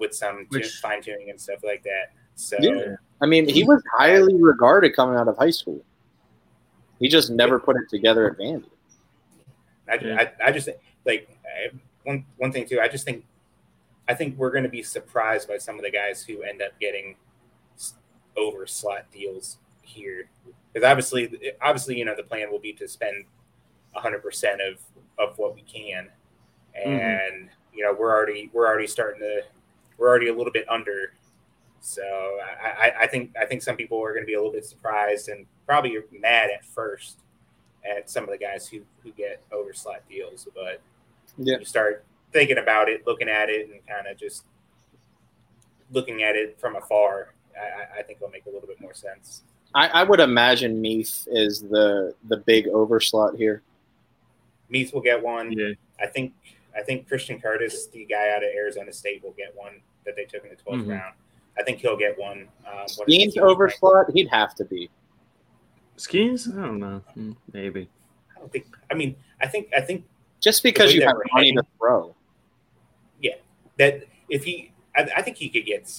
with 0.00 0.14
some 0.14 0.46
Which- 0.50 0.78
fine 0.80 1.02
tuning 1.02 1.30
and 1.30 1.40
stuff 1.40 1.60
like 1.64 1.82
that. 1.84 2.12
So 2.34 2.56
Yeah. 2.60 2.96
I 3.20 3.26
mean, 3.26 3.48
he 3.48 3.64
was 3.64 3.82
highly 3.96 4.34
regarded 4.34 4.94
coming 4.94 5.16
out 5.16 5.28
of 5.28 5.36
high 5.36 5.50
school. 5.50 5.84
He 7.00 7.08
just 7.08 7.30
never 7.30 7.58
put 7.58 7.76
it 7.76 7.88
together 7.88 8.30
at 8.30 8.38
Vandy. 8.38 8.70
I, 9.88 9.94
Yeah. 9.94 10.16
I, 10.20 10.48
I 10.48 10.52
just 10.52 10.68
like 11.04 11.28
I, 11.44 11.70
one 12.04 12.24
one 12.36 12.52
thing 12.52 12.66
too. 12.66 12.80
I 12.80 12.88
just 12.88 13.04
think 13.04 13.24
I 14.08 14.14
think 14.14 14.38
we're 14.38 14.50
going 14.50 14.64
to 14.64 14.70
be 14.70 14.82
surprised 14.82 15.48
by 15.48 15.58
some 15.58 15.76
of 15.76 15.82
the 15.82 15.90
guys 15.90 16.22
who 16.22 16.42
end 16.42 16.62
up 16.62 16.78
getting 16.80 17.16
over 18.36 18.66
slot 18.66 19.10
deals 19.12 19.58
here 19.82 20.28
because 20.72 20.86
obviously 20.86 21.52
obviously 21.60 21.98
you 21.98 22.04
know 22.04 22.14
the 22.14 22.22
plan 22.22 22.50
will 22.50 22.58
be 22.58 22.72
to 22.72 22.86
spend 22.86 23.24
100% 23.96 24.70
of 24.70 24.80
of 25.18 25.36
what 25.38 25.54
we 25.54 25.62
can 25.62 26.08
mm-hmm. 26.78 26.88
and 26.88 27.48
you 27.74 27.82
know 27.82 27.94
we're 27.98 28.14
already 28.14 28.50
we're 28.52 28.66
already 28.66 28.86
starting 28.86 29.20
to 29.20 29.42
we're 29.98 30.08
already 30.08 30.28
a 30.28 30.34
little 30.34 30.52
bit 30.52 30.68
under 30.70 31.12
so 31.80 32.02
I, 32.02 32.68
I, 32.88 32.92
I 33.02 33.06
think 33.06 33.34
I 33.40 33.44
think 33.44 33.62
some 33.62 33.76
people 33.76 34.02
are 34.02 34.12
going 34.12 34.22
to 34.22 34.26
be 34.26 34.34
a 34.34 34.38
little 34.38 34.52
bit 34.52 34.64
surprised 34.64 35.28
and 35.28 35.46
probably 35.66 35.96
mad 36.18 36.50
at 36.54 36.64
first 36.64 37.18
at 37.88 38.10
some 38.10 38.24
of 38.24 38.30
the 38.30 38.38
guys 38.38 38.66
who 38.68 38.80
who 39.02 39.12
get 39.12 39.40
over 39.52 39.72
slot 39.72 40.02
deals 40.08 40.48
but 40.54 40.80
Yeah. 41.36 41.58
you 41.58 41.64
start 41.64 42.04
thinking 42.32 42.58
about 42.58 42.88
it 42.88 43.06
looking 43.06 43.28
at 43.28 43.48
it 43.48 43.70
and 43.70 43.86
kind 43.86 44.06
of 44.06 44.16
just 44.18 44.44
looking 45.92 46.22
at 46.22 46.36
it 46.36 46.58
from 46.60 46.76
afar 46.76 47.32
I, 47.56 47.60
I- 47.60 47.98
I 47.98 48.02
think 48.02 48.18
it'll 48.18 48.30
make 48.30 48.46
a 48.46 48.50
little 48.50 48.68
bit 48.68 48.80
more 48.80 48.94
sense 48.94 49.42
I, 49.74 49.88
I 49.88 50.02
would 50.02 50.20
imagine 50.20 50.80
Meath 50.80 51.28
is 51.30 51.60
the 51.60 52.14
the 52.28 52.38
big 52.38 52.66
overslot 52.68 53.36
here. 53.36 53.60
Meath 54.70 54.94
will 54.94 55.02
get 55.02 55.22
one 55.22 55.52
Yeah. 55.52 55.72
I 56.00 56.06
think 56.06 56.32
I 56.78 56.82
think 56.82 57.08
Christian 57.08 57.40
Curtis, 57.40 57.86
the 57.88 58.04
guy 58.04 58.30
out 58.30 58.42
of 58.44 58.50
Arizona 58.54 58.92
State, 58.92 59.22
will 59.24 59.32
get 59.32 59.54
one 59.56 59.80
that 60.06 60.14
they 60.16 60.24
took 60.24 60.44
in 60.44 60.50
the 60.50 60.56
12th 60.56 60.84
Mhm. 60.86 60.90
round. 60.90 61.14
I 61.58 61.64
think 61.64 61.80
he'll 61.80 61.96
get 61.96 62.16
one. 62.16 62.48
Um, 62.66 62.86
Skenes 62.86 63.36
it? 63.36 63.42
overslot, 63.42 64.12
he'd 64.14 64.28
have 64.28 64.54
to 64.56 64.64
be. 64.64 64.88
Skenes? 65.96 66.46
I 66.56 66.62
don't 66.66 66.78
know. 66.78 66.98
Hmm, 67.14 67.32
Maybe. 67.52 67.88
I 68.36 68.38
don't 68.38 68.52
think. 68.52 68.66
I 68.90 68.94
mean, 68.94 69.16
I 69.40 69.48
think 69.48 69.68
I 69.76 69.80
think 69.80 70.04
Just 70.40 70.62
because 70.62 70.94
you 70.94 71.02
have 71.02 71.16
money 71.32 71.52
to 71.54 71.64
throw. 71.78 72.14
Yeah, 73.20 73.34
that 73.78 74.04
if 74.28 74.44
he, 74.44 74.70
I, 74.96 75.08
I 75.16 75.22
think 75.22 75.36
he 75.38 75.48
could 75.48 75.66
get. 75.66 75.92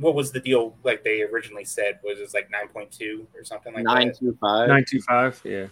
What 0.00 0.16
was 0.16 0.32
the 0.32 0.40
deal? 0.40 0.76
Like 0.82 1.04
they 1.04 1.22
originally 1.22 1.64
said 1.64 2.00
was 2.02 2.18
it 2.18 2.34
like 2.34 2.50
9.2 2.50 3.28
or 3.36 3.44
something 3.44 3.72
like 3.72 3.84
Nine 3.84 4.08
that. 4.08 4.18
two 4.18 4.36
925. 4.42 5.42
Yeah. 5.44 5.66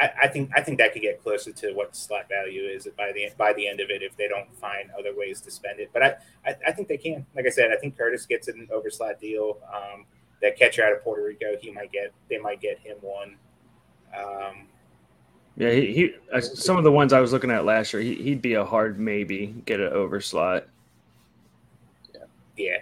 I, 0.00 0.10
I 0.22 0.28
think 0.28 0.50
I 0.56 0.62
think 0.62 0.78
that 0.78 0.92
could 0.92 1.02
get 1.02 1.22
closer 1.22 1.52
to 1.52 1.72
what 1.72 1.90
the 1.92 1.96
slot 1.96 2.28
value 2.28 2.62
is 2.62 2.88
by 2.96 3.12
the 3.12 3.28
by 3.36 3.52
the 3.52 3.68
end 3.68 3.80
of 3.80 3.90
it 3.90 4.02
if 4.02 4.16
they 4.16 4.28
don't 4.28 4.52
find 4.56 4.90
other 4.98 5.14
ways 5.14 5.40
to 5.42 5.50
spend 5.50 5.78
it. 5.78 5.90
But 5.92 6.02
I, 6.02 6.16
I, 6.46 6.56
I 6.68 6.72
think 6.72 6.88
they 6.88 6.96
can. 6.96 7.26
Like 7.36 7.46
I 7.46 7.50
said, 7.50 7.70
I 7.70 7.76
think 7.76 7.96
Curtis 7.98 8.24
gets 8.26 8.48
an 8.48 8.66
overslot 8.72 9.20
deal. 9.20 9.58
Um, 9.72 10.06
that 10.40 10.58
catcher 10.58 10.82
out 10.82 10.92
of 10.92 11.04
Puerto 11.04 11.22
Rico, 11.22 11.56
he 11.60 11.70
might 11.70 11.92
get. 11.92 12.12
They 12.30 12.38
might 12.38 12.60
get 12.60 12.78
him 12.78 12.96
one. 13.02 13.36
Um, 14.16 14.66
Yeah, 15.56 15.70
he, 15.72 15.92
he 15.92 16.14
uh, 16.32 16.40
some 16.40 16.78
of 16.78 16.84
the 16.84 16.92
ones 16.92 17.12
I 17.12 17.20
was 17.20 17.32
looking 17.32 17.50
at 17.50 17.64
last 17.66 17.92
year, 17.92 18.02
he, 18.02 18.14
he'd 18.14 18.40
be 18.40 18.54
a 18.54 18.64
hard 18.64 18.98
maybe 18.98 19.48
get 19.66 19.80
an 19.80 19.92
overslot. 19.92 20.64
yeah, 22.56 22.78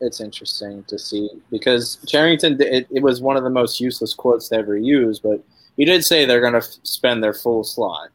It's 0.00 0.20
interesting 0.20 0.84
to 0.84 0.98
see 0.98 1.28
because 1.50 1.98
Cherington, 2.06 2.60
it, 2.60 2.86
it 2.90 3.02
was 3.02 3.20
one 3.20 3.36
of 3.36 3.42
the 3.42 3.50
most 3.50 3.80
useless 3.80 4.14
quotes 4.14 4.48
to 4.50 4.56
ever 4.56 4.76
use, 4.76 5.18
but 5.18 5.42
he 5.76 5.84
did 5.84 6.04
say 6.04 6.24
they're 6.24 6.40
going 6.40 6.52
to 6.52 6.58
f- 6.60 6.76
spend 6.84 7.22
their 7.22 7.34
full 7.34 7.64
slot, 7.64 8.10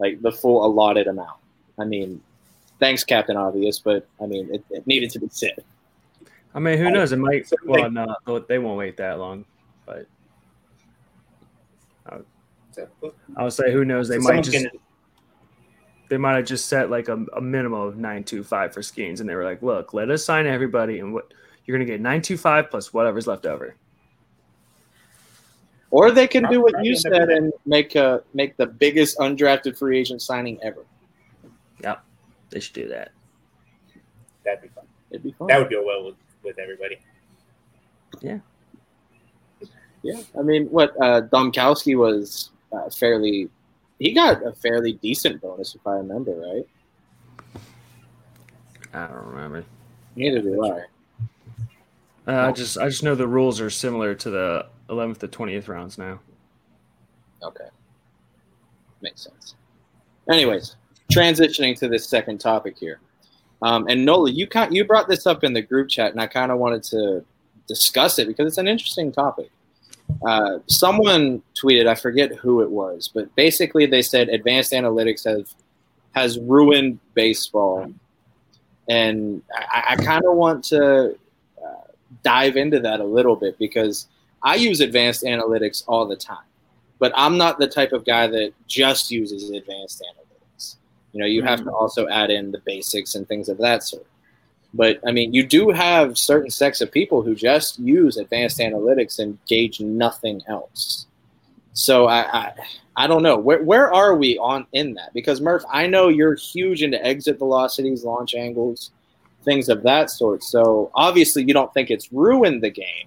like 0.00 0.20
the 0.20 0.32
full 0.32 0.64
allotted 0.66 1.06
amount. 1.06 1.38
I 1.78 1.84
mean, 1.84 2.20
thanks, 2.80 3.04
Captain 3.04 3.36
Obvious, 3.36 3.78
but 3.78 4.08
I 4.20 4.26
mean, 4.26 4.52
it, 4.52 4.64
it 4.70 4.86
needed 4.86 5.10
to 5.12 5.20
be 5.20 5.28
said. 5.30 5.62
I 6.54 6.58
mean, 6.58 6.76
who 6.78 6.90
knows? 6.90 7.12
It 7.12 7.18
might. 7.18 7.48
Well, 7.64 7.84
they- 7.84 7.88
no, 7.90 8.16
they- 8.26 8.44
they 8.48 8.58
won't 8.58 8.78
wait 8.78 8.96
that 8.96 9.20
long. 9.20 9.44
But 9.86 10.06
uh, 12.06 12.18
so, 12.72 12.88
I 13.36 13.44
would 13.44 13.52
say, 13.52 13.70
who 13.72 13.84
knows? 13.84 14.08
They 14.08 14.18
so 14.18 14.22
might 14.32 14.42
just 14.42 14.56
gonna- 14.56 14.70
they 16.08 16.16
might 16.16 16.36
have 16.36 16.46
just 16.46 16.66
set 16.66 16.90
like 16.90 17.08
a, 17.08 17.24
a 17.36 17.40
minimum 17.40 17.80
of 17.80 17.96
nine 17.96 18.24
two 18.24 18.42
five 18.42 18.72
for 18.72 18.80
Skenes, 18.80 19.20
and 19.20 19.28
they 19.28 19.34
were 19.34 19.44
like, 19.44 19.62
"Look, 19.62 19.94
let 19.94 20.10
us 20.10 20.24
sign 20.24 20.46
everybody, 20.46 21.00
and 21.00 21.12
what 21.12 21.32
you're 21.64 21.76
gonna 21.76 21.84
get 21.84 22.00
nine 22.00 22.22
two 22.22 22.36
five 22.36 22.70
plus 22.70 22.92
whatever's 22.92 23.26
left 23.26 23.46
over." 23.46 23.74
Or 25.90 26.10
they 26.10 26.26
can 26.26 26.44
do 26.50 26.60
what 26.60 26.84
you 26.84 26.96
said 26.96 27.30
and 27.30 27.52
make 27.64 27.94
a, 27.94 28.22
make 28.34 28.58
the 28.58 28.66
biggest 28.66 29.16
undrafted 29.18 29.78
free 29.78 29.98
agent 29.98 30.20
signing 30.20 30.58
ever. 30.62 30.84
Yep, 31.82 32.04
they 32.50 32.60
should 32.60 32.74
do 32.74 32.88
that. 32.88 33.12
that'd 34.44 34.60
be 34.60 34.68
fun. 34.68 34.84
It'd 35.10 35.22
be 35.22 35.32
fun. 35.32 35.48
That 35.48 35.60
would 35.60 35.70
go 35.70 35.84
well 35.84 36.04
with, 36.04 36.16
with 36.42 36.58
everybody. 36.58 36.98
Yeah. 38.20 38.38
Yeah, 40.02 40.20
I 40.38 40.42
mean, 40.42 40.66
what 40.66 40.90
uh, 41.02 41.22
Domkowski 41.22 41.96
was 41.96 42.50
uh, 42.72 42.88
fairly. 42.90 43.48
He 43.98 44.12
got 44.12 44.46
a 44.46 44.52
fairly 44.52 44.92
decent 44.92 45.40
bonus, 45.40 45.74
if 45.74 45.86
I 45.86 45.96
remember 45.96 46.32
right. 46.32 46.68
I 48.94 49.06
don't 49.06 49.26
remember. 49.26 49.64
Neither 50.16 50.40
do 50.40 50.64
I. 50.64 50.82
Uh, 52.26 52.48
I 52.48 52.52
just 52.52 52.78
I 52.78 52.88
just 52.88 53.02
know 53.02 53.14
the 53.14 53.26
rules 53.26 53.60
are 53.60 53.70
similar 53.70 54.14
to 54.14 54.30
the 54.30 54.66
11th 54.90 55.18
to 55.18 55.28
20th 55.28 55.68
rounds 55.68 55.96
now. 55.98 56.20
Okay, 57.42 57.68
makes 59.00 59.22
sense. 59.22 59.54
Anyways, 60.30 60.76
transitioning 61.12 61.78
to 61.78 61.88
this 61.88 62.06
second 62.06 62.38
topic 62.38 62.76
here, 62.78 63.00
um, 63.62 63.86
and 63.88 64.04
Nola, 64.04 64.30
you 64.30 64.46
kind 64.46 64.74
you 64.74 64.84
brought 64.84 65.08
this 65.08 65.26
up 65.26 65.42
in 65.42 65.52
the 65.52 65.62
group 65.62 65.88
chat, 65.88 66.12
and 66.12 66.20
I 66.20 66.26
kind 66.26 66.52
of 66.52 66.58
wanted 66.58 66.82
to 66.84 67.24
discuss 67.66 68.18
it 68.18 68.28
because 68.28 68.46
it's 68.46 68.58
an 68.58 68.68
interesting 68.68 69.10
topic. 69.10 69.50
Uh, 70.26 70.58
someone 70.66 71.42
tweeted, 71.54 71.86
I 71.86 71.94
forget 71.94 72.34
who 72.34 72.62
it 72.62 72.70
was, 72.70 73.08
but 73.12 73.34
basically 73.36 73.86
they 73.86 74.02
said 74.02 74.28
advanced 74.28 74.72
analytics 74.72 75.24
has 75.24 75.54
has 76.12 76.38
ruined 76.40 76.98
baseball, 77.14 77.92
and 78.88 79.42
I, 79.54 79.84
I 79.90 79.96
kind 79.96 80.24
of 80.24 80.34
want 80.34 80.64
to 80.66 81.16
uh, 81.64 81.92
dive 82.24 82.56
into 82.56 82.80
that 82.80 83.00
a 83.00 83.04
little 83.04 83.36
bit 83.36 83.58
because 83.58 84.08
I 84.42 84.56
use 84.56 84.80
advanced 84.80 85.22
analytics 85.22 85.84
all 85.86 86.06
the 86.06 86.16
time, 86.16 86.46
but 86.98 87.12
I'm 87.14 87.36
not 87.36 87.58
the 87.58 87.68
type 87.68 87.92
of 87.92 88.04
guy 88.04 88.26
that 88.26 88.52
just 88.66 89.10
uses 89.10 89.50
advanced 89.50 90.02
analytics. 90.02 90.76
You 91.12 91.20
know, 91.20 91.26
you 91.26 91.42
have 91.42 91.62
to 91.62 91.70
also 91.70 92.08
add 92.08 92.30
in 92.30 92.50
the 92.50 92.58
basics 92.58 93.14
and 93.14 93.28
things 93.28 93.48
of 93.48 93.58
that 93.58 93.84
sort. 93.84 94.06
But 94.74 95.00
I 95.06 95.12
mean, 95.12 95.32
you 95.32 95.46
do 95.46 95.70
have 95.70 96.18
certain 96.18 96.50
sects 96.50 96.80
of 96.80 96.92
people 96.92 97.22
who 97.22 97.34
just 97.34 97.78
use 97.78 98.16
advanced 98.16 98.58
analytics 98.58 99.18
and 99.18 99.38
gauge 99.46 99.80
nothing 99.80 100.42
else. 100.46 101.06
So 101.72 102.06
I, 102.06 102.38
I 102.38 102.52
I 102.96 103.06
don't 103.06 103.22
know 103.22 103.38
where 103.38 103.62
where 103.62 103.92
are 103.92 104.16
we 104.16 104.36
on 104.38 104.66
in 104.72 104.94
that 104.94 105.14
because 105.14 105.40
Murph, 105.40 105.62
I 105.72 105.86
know 105.86 106.08
you're 106.08 106.34
huge 106.34 106.82
into 106.82 107.02
exit 107.04 107.38
velocities, 107.38 108.04
launch 108.04 108.34
angles, 108.34 108.90
things 109.44 109.68
of 109.68 109.84
that 109.84 110.10
sort. 110.10 110.42
So 110.42 110.90
obviously 110.94 111.44
you 111.44 111.54
don't 111.54 111.72
think 111.72 111.90
it's 111.90 112.12
ruined 112.12 112.62
the 112.62 112.70
game, 112.70 113.06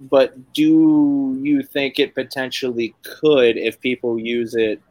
but 0.00 0.52
do 0.52 1.38
you 1.40 1.62
think 1.62 1.98
it 1.98 2.14
potentially 2.14 2.94
could 3.02 3.56
if 3.56 3.80
people 3.80 4.18
use 4.18 4.54
it? 4.54 4.82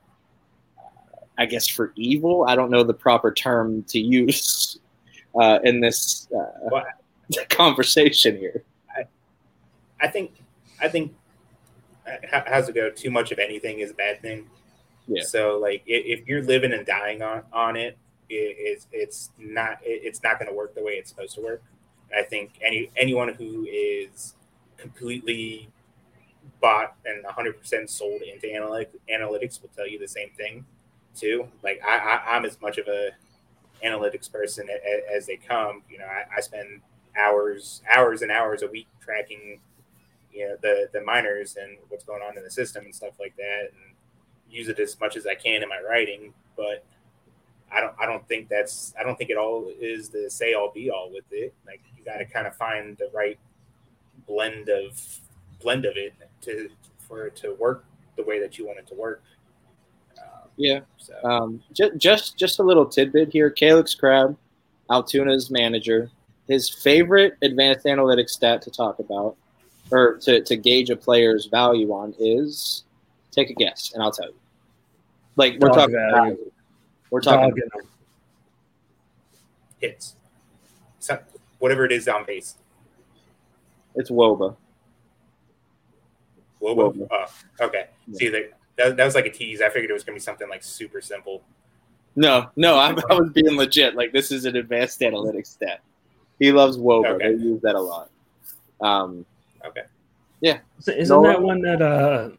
I 1.38 1.46
guess 1.46 1.68
for 1.68 1.92
evil. 1.96 2.46
I 2.48 2.56
don't 2.56 2.72
know 2.72 2.84
the 2.84 2.94
proper 2.94 3.34
term 3.34 3.84
to 3.90 4.00
use 4.00 4.80
uh, 5.36 5.60
in 5.64 5.80
this 5.80 6.28
uh, 6.36 6.46
Well, 6.72 6.86
conversation 7.50 8.38
here. 8.38 8.64
I 10.02 10.08
think 10.08 10.32
I 10.82 10.88
think 10.88 11.14
uh, 12.08 12.12
how- 12.32 12.44
how's 12.48 12.70
it 12.70 12.76
go? 12.76 12.90
Too 12.90 13.12
much 13.12 13.32
of 13.34 13.40
anything 13.40 13.80
is 13.80 13.92
a 13.92 13.94
bad 13.94 14.22
thing. 14.22 14.50
Yeah. 15.08 15.24
So 15.24 15.58
like 15.58 15.84
if 15.86 16.26
you're 16.28 16.44
living 16.44 16.72
and 16.72 16.86
dying 16.86 17.22
on 17.22 17.44
on 17.52 17.76
it, 17.76 17.98
it 18.30 18.56
it's 18.58 18.88
it's 18.94 19.32
not 19.38 19.80
it's 19.84 20.24
not 20.24 20.40
going 20.40 20.50
to 20.50 20.56
work 20.56 20.74
the 20.76 20.82
way 20.84 20.94
it's 20.94 21.10
supposed 21.10 21.36
to 21.36 21.42
work. 21.42 21.62
I 22.16 22.24
think 22.24 22.52
any 22.62 22.90
anyone 22.96 23.34
who 23.34 23.66
is 23.70 24.36
completely 24.78 25.68
bought 26.62 26.96
and 27.06 27.24
100% 27.26 27.90
sold 27.90 28.22
into 28.22 28.48
analytics 28.48 28.88
analytics 29.14 29.62
will 29.62 29.70
tell 29.76 29.88
you 29.88 30.00
the 30.00 30.08
same 30.08 30.30
thing 30.38 30.66
too. 31.16 31.48
Like 31.62 31.82
I, 31.86 31.98
I 31.98 32.36
I'm 32.36 32.46
as 32.46 32.60
much 32.62 32.78
of 32.78 32.88
a 32.88 33.10
analytics 33.86 34.32
person 34.32 34.68
a- 34.70 34.74
a- 34.74 35.16
as 35.16 35.26
they 35.28 35.38
come. 35.38 35.84
You 35.90 36.00
know, 36.00 36.06
I, 36.06 36.26
I 36.38 36.42
spend 36.42 36.82
hours 37.18 37.82
hours 37.94 38.22
and 38.22 38.32
hours 38.32 38.62
a 38.62 38.68
week 38.68 38.88
tracking 39.02 39.60
you 40.32 40.48
know 40.48 40.56
the 40.62 40.90
the 40.94 41.02
miners 41.02 41.58
and 41.60 41.78
what's 41.90 42.04
going 42.04 42.22
on 42.22 42.38
in 42.38 42.44
the 42.44 42.52
system 42.52 42.86
and 42.86 42.94
stuff 42.94 43.14
like 43.20 43.36
that 43.38 43.72
and 43.74 43.96
use 44.50 44.68
it 44.68 44.80
as 44.80 45.00
much 45.00 45.18
as 45.18 45.26
I 45.28 45.36
can 45.36 45.64
in 45.64 45.70
my 45.70 45.82
writing 45.88 46.34
but 46.56 46.84
I 47.72 47.82
don't 47.82 47.94
I 48.00 48.06
don't 48.06 48.28
think 48.28 48.50
that's 48.50 48.94
I 49.00 49.04
don't 49.04 49.18
think 49.18 49.30
it 49.30 49.38
all 49.38 49.72
is 49.80 50.10
the 50.10 50.30
say 50.30 50.54
all 50.54 50.72
be 50.72 50.90
all 50.90 51.12
with 51.12 51.26
it 51.32 51.54
like 51.66 51.82
you 51.98 52.04
got 52.04 52.18
to 52.18 52.26
kind 52.26 52.48
of 52.48 52.56
find 52.56 52.98
the 52.98 53.10
right 53.14 53.40
blend 54.28 54.70
of 54.70 55.02
blend 55.62 55.86
of 55.86 55.98
it 55.98 56.14
to 56.42 56.70
for 57.08 57.28
it 57.28 57.36
to 57.38 57.54
work 57.56 57.86
the 58.18 58.24
way 58.24 58.40
that 58.40 58.58
you 58.58 58.66
want 58.68 58.80
it 58.80 58.88
to 58.88 58.96
work 58.96 59.24
Yeah. 60.60 60.82
so 60.98 61.14
Um, 61.24 61.64
just, 61.74 61.98
just 61.98 62.38
just 62.38 62.60
a 62.60 62.64
little 62.64 62.86
tidbit 62.86 63.30
here. 63.32 63.50
Callix 63.50 63.98
Crabbe, 63.98 64.36
Altoona's 64.90 65.50
manager, 65.50 66.12
his 66.50 66.70
favorite 66.70 67.38
advanced 67.42 67.86
analytics 67.86 68.32
stat 68.32 68.62
to 68.64 68.70
talk 68.70 69.00
about 69.00 69.38
or 69.90 70.18
to, 70.18 70.42
to 70.44 70.56
gauge 70.58 70.90
a 70.90 70.98
player's 70.98 71.46
value 71.46 71.92
on 71.94 72.14
is 72.20 72.84
take 73.32 73.50
a 73.50 73.54
guess, 73.54 73.94
and 73.94 74.04
I'll 74.04 74.12
tell 74.12 74.28
you. 74.28 74.36
Like 75.38 75.54
we're 75.60 75.70
Dog 75.70 75.78
talking, 75.78 75.96
value. 75.96 76.12
value. 76.36 76.52
we're 77.10 77.22
talking. 77.22 77.50
Dogging 77.50 77.64
them. 77.74 77.88
hits 79.80 80.16
so, 81.00 81.18
whatever 81.60 81.86
it 81.86 81.94
is 81.94 82.06
on 82.10 82.26
base 82.26 82.56
It's 83.96 84.10
wOBA. 84.10 84.58
Whoa, 86.60 86.74
Whoa. 86.74 86.90
whoa. 86.92 87.08
Oh, 87.10 87.66
okay. 87.66 87.88
Yeah. 88.08 88.18
See, 88.18 88.28
that, 88.28 88.52
that 88.80 88.98
that 88.98 89.06
was 89.06 89.14
like 89.16 89.26
a 89.28 89.32
tease. 89.32 89.62
I 89.62 89.70
figured 89.70 89.92
it 89.92 89.94
was 89.94 90.04
gonna 90.04 90.16
be 90.16 90.20
something 90.22 90.50
like 90.50 90.64
super 90.64 91.02
simple. 91.02 91.44
No, 92.16 92.50
no, 92.56 92.76
I, 92.78 92.90
I 93.10 93.14
was 93.14 93.30
being 93.34 93.56
legit. 93.56 93.96
Like 93.96 94.12
this 94.12 94.32
is 94.32 94.46
an 94.46 94.56
advanced 94.56 95.00
analytics 95.02 95.48
stat. 95.48 95.82
He 96.40 96.52
loves 96.52 96.78
wOBA. 96.78 97.06
Okay. 97.16 97.36
They 97.36 97.44
use 97.44 97.62
that 97.62 97.76
a 97.76 97.82
lot. 97.82 98.10
Um, 98.82 99.26
Okay. 99.66 99.82
So 100.80 100.94
Isn't 100.94 101.22
No. 101.22 101.28
that 101.28 101.42
one 101.42 101.62
that 101.62 101.82
uh, 101.82 102.30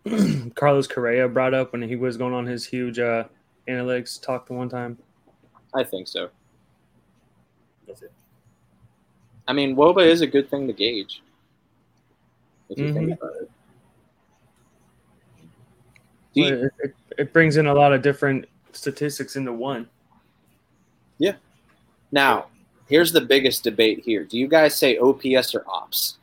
Carlos 0.55 0.87
Correa 0.87 1.29
brought 1.29 1.53
up 1.53 1.73
when 1.73 1.83
he 1.83 1.97
was 1.97 2.17
going 2.17 2.33
on 2.33 2.47
his 2.47 2.65
huge 2.65 2.99
uh, 2.99 3.25
analytics 3.69 4.21
talk 4.21 4.47
the 4.47 4.55
one 4.55 4.71
time? 4.71 4.97
I 5.75 5.85
think 5.85 6.09
so. 6.09 6.31
That's 7.87 8.01
it. 8.01 8.11
I 9.47 9.53
mean, 9.53 9.77
wOBA 9.77 10.07
is 10.07 10.23
a 10.23 10.27
good 10.27 10.49
thing 10.49 10.67
to 10.67 10.73
gauge. 10.73 11.23
If 12.71 12.79
you 12.79 12.95
think 12.95 13.11
Mhm. 13.11 13.19
about 13.19 13.33
it. 13.43 13.51
Do 16.35 16.41
you- 16.41 16.47
it, 16.47 16.73
it, 16.79 16.95
it 17.19 17.33
brings 17.33 17.57
in 17.57 17.67
a 17.67 17.75
lot 17.75 17.93
of 17.93 18.03
different 18.03 18.47
statistics 18.73 19.37
into 19.37 19.53
one. 19.53 19.89
Yeah. 21.19 21.35
Now, 22.13 22.47
here's 22.89 23.13
the 23.13 23.21
biggest 23.21 23.65
debate 23.65 24.03
here. 24.05 24.25
Do 24.25 24.39
you 24.39 24.49
guys 24.49 24.77
say 24.77 24.99
OPS 24.99 25.55
or 25.55 25.65
OPS? 25.69 26.19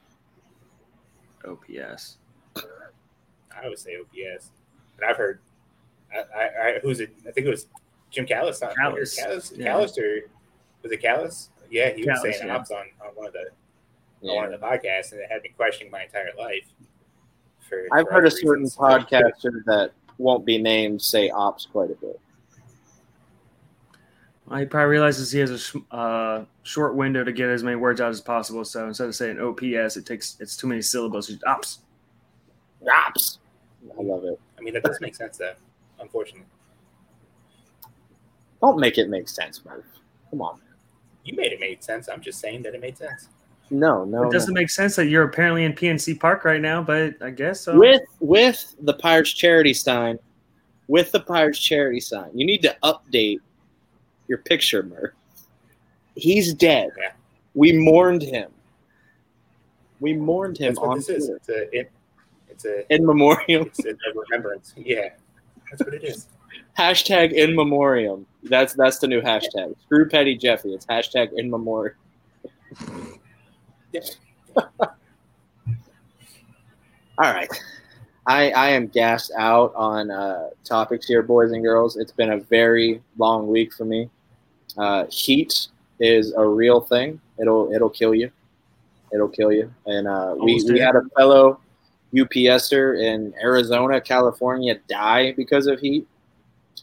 OPS. 1.46 2.18
I 2.56 3.68
would 3.68 3.80
say 3.80 3.98
OPS, 3.98 4.52
but 4.98 5.08
I've 5.08 5.18
heard. 5.18 5.40
I, 6.14 6.18
I, 6.18 6.44
I 6.44 6.80
who's 6.82 7.00
it? 7.00 7.14
I 7.28 7.32
think 7.32 7.48
it 7.48 7.50
was 7.50 7.68
Jim 8.12 8.26
Callis. 8.26 8.62
On, 8.62 8.74
Callis, 8.76 9.16
Callis, 9.16 9.54
yeah. 9.56 9.66
Callis 9.66 9.98
or 9.98 10.22
was 10.84 10.92
it 10.92 11.02
Callis? 11.02 11.50
Yeah, 11.70 11.92
he 11.94 12.06
was 12.06 12.22
saying 12.22 12.36
yeah. 12.46 12.56
ops 12.56 12.72
on, 12.72 12.86
on 13.02 13.10
one 13.16 13.28
of 13.28 13.34
the 13.34 13.50
on 14.30 14.36
one 14.36 14.54
of 14.54 14.60
the 14.60 14.66
podcasts, 14.66 15.12
and 15.12 15.22
it 15.22 15.30
had 15.30 15.42
me 15.42 15.50
questioning 15.56 15.92
my 15.92 16.04
entire 16.04 16.30
life. 16.38 16.68
For, 17.70 17.86
I've 17.92 18.06
for 18.08 18.14
heard 18.14 18.26
a 18.28 18.32
certain 18.32 18.64
reasons. 18.64 18.76
podcaster 18.78 19.64
that 19.66 19.92
won't 20.18 20.46
be 20.46 20.58
named 20.58 21.02
say 21.02 21.30
OPS 21.30 21.68
quite 21.72 21.92
a 21.92 21.96
bit. 21.96 22.20
Well, 24.46 24.60
he 24.60 24.66
probably 24.66 24.90
realizes 24.92 25.32
he 25.32 25.40
has 25.40 25.52
a 25.52 25.58
sh- 25.60 25.76
uh, 25.92 26.46
short 26.64 26.96
window 26.96 27.24
to 27.24 27.32
get 27.34 27.50
as 27.50 27.64
many 27.64 27.76
words 27.76 28.00
out 28.00 28.10
as 28.12 28.22
possible. 28.22 28.64
So 28.64 28.88
instead 28.88 29.08
of 29.08 29.16
saying 29.16 29.40
OPS, 29.40 29.98
it 29.98 30.06
takes 30.06 30.38
it's 30.40 30.56
too 30.56 30.68
many 30.68 30.82
syllables. 30.82 31.28
He's 31.28 31.44
ops. 31.46 31.80
OPS. 32.90 33.40
I 33.98 34.02
love 34.02 34.24
it. 34.24 34.40
I 34.58 34.62
mean, 34.62 34.74
that 34.74 34.84
does 34.84 35.00
make 35.02 35.16
sense, 35.16 35.38
though. 35.38 35.54
Unfortunately, 36.00 36.46
Don't 38.62 38.80
make 38.80 38.98
it 38.98 39.10
make 39.10 39.28
sense, 39.28 39.64
Murph. 39.66 39.86
Come 40.30 40.42
on. 40.42 40.60
you 41.26 41.36
made 41.36 41.52
it 41.52 41.60
made 41.60 41.84
sense. 41.84 42.08
I'm 42.08 42.22
just 42.22 42.40
saying 42.40 42.62
that 42.64 42.74
it 42.76 42.82
made 42.82 42.98
sense. 42.98 43.28
No, 43.70 44.06
no. 44.06 44.24
it 44.24 44.32
doesn't 44.32 44.54
no. 44.54 44.62
make 44.62 44.70
sense 44.70 44.96
that 44.96 45.08
you're 45.08 45.24
apparently 45.24 45.66
in 45.66 45.74
PNC 45.74 46.20
Park 46.20 46.46
right 46.46 46.62
now, 46.62 46.82
but 46.82 47.16
I 47.22 47.32
guess 47.32 47.62
so. 47.62 47.78
With 47.78 48.02
with 48.20 48.76
the 48.82 48.94
Pirates 48.94 49.32
charity 49.32 49.74
sign, 49.74 50.20
with 50.88 51.12
the 51.12 51.20
Pirates 51.20 51.60
charity 51.60 52.00
sign, 52.00 52.30
you 52.34 52.46
need 52.46 52.62
to 52.62 52.76
update 52.84 53.40
your 54.28 54.38
picture, 54.40 54.84
Murph. 54.84 55.14
He's 56.16 56.54
dead. 56.54 56.92
Yeah. 56.98 57.12
We 57.54 57.74
mourned 57.74 58.22
him. 58.22 58.52
We 60.00 60.14
mourned 60.14 60.58
him 60.58 60.76
That's 60.76 60.80
what 60.80 60.90
on 60.90 60.98
this 60.98 61.10
is. 61.10 61.30
It's 61.30 61.50
a 61.50 61.78
it, 61.78 61.92
it's 62.50 62.66
a 62.66 62.94
in 62.94 63.06
memoriam. 63.06 63.70
it's 63.78 63.86
a 63.86 63.96
remembrance. 64.32 64.74
Yeah, 64.78 65.10
that's 65.70 65.84
what 65.84 65.94
it 65.94 66.04
is. 66.04 66.28
hashtag 66.78 67.34
in 67.34 67.56
memoriam. 67.56 68.26
That's 68.44 68.74
that's 68.74 69.00
the 69.00 69.08
new 69.08 69.22
hashtag. 69.22 69.76
Screw 69.86 70.08
Petty 70.08 70.38
Jeffy. 70.38 70.74
It's 70.74 70.86
hashtag 70.86 71.32
in 71.36 71.50
memoriam. 71.50 71.96
All 77.20 77.34
right. 77.34 77.50
I, 78.28 78.52
I 78.52 78.70
am 78.70 78.88
gassed 78.88 79.32
out 79.38 79.74
on 79.76 80.12
uh, 80.12 80.50
topics 80.66 81.08
here, 81.08 81.24
boys 81.24 81.52
and 81.52 81.64
girls. 81.64 81.96
It's 81.96 82.12
been 82.12 82.32
a 82.32 82.38
very 82.38 83.02
long 83.18 83.48
week 83.48 83.74
for 83.74 83.86
me. 83.86 84.10
Uh, 84.78 85.06
heat 85.10 85.68
is 86.00 86.34
a 86.34 86.46
real 86.46 86.82
thing. 86.82 87.20
It'll 87.40 87.72
it'll 87.74 87.90
kill 87.90 88.14
you. 88.14 88.30
It'll 89.14 89.30
kill 89.30 89.52
you. 89.54 89.74
And 89.86 90.08
uh, 90.08 90.36
we, 90.38 90.62
we 90.70 90.80
had 90.80 90.96
a 90.96 91.04
fellow 91.16 91.62
UPSer 92.14 93.02
in 93.02 93.34
Arizona, 93.42 94.02
California, 94.02 94.76
die 94.88 95.32
because 95.32 95.68
of 95.68 95.80
heat. 95.80 96.06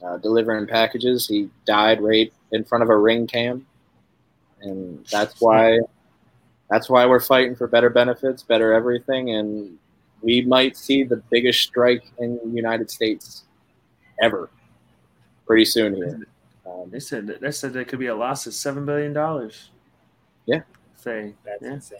Uh, 0.02 0.16
delivering 0.18 0.66
packages, 0.66 1.28
he 1.28 1.48
died 1.66 2.00
right 2.00 2.32
in 2.52 2.64
front 2.64 2.82
of 2.82 2.90
a 2.90 2.96
ring 2.96 3.26
cam, 3.26 3.64
and 4.60 5.06
that's 5.06 5.40
why 5.40 5.78
that's 6.70 6.88
why 6.88 7.06
we're 7.06 7.20
fighting 7.20 7.54
for 7.54 7.66
better 7.66 7.90
benefits, 7.90 8.42
better 8.42 8.72
everything, 8.72 9.30
and 9.30 9.78
we 10.22 10.40
might 10.42 10.76
see 10.76 11.04
the 11.04 11.16
biggest 11.30 11.60
strike 11.60 12.04
in 12.18 12.40
the 12.42 12.50
United 12.50 12.90
States 12.90 13.44
ever 14.22 14.48
pretty 15.46 15.64
soon 15.64 15.94
here. 15.94 16.26
Um, 16.66 16.90
They 16.90 17.00
said 17.00 17.26
that, 17.26 17.40
they 17.40 17.50
said 17.50 17.72
there 17.72 17.84
could 17.84 17.98
be 17.98 18.06
a 18.06 18.14
loss 18.14 18.46
of 18.46 18.54
seven 18.54 18.86
billion 18.86 19.12
dollars. 19.12 19.70
Yeah. 20.46 20.62
Say 20.96 21.34
That's 21.44 21.62
yeah. 21.62 21.72
insane. 21.72 21.98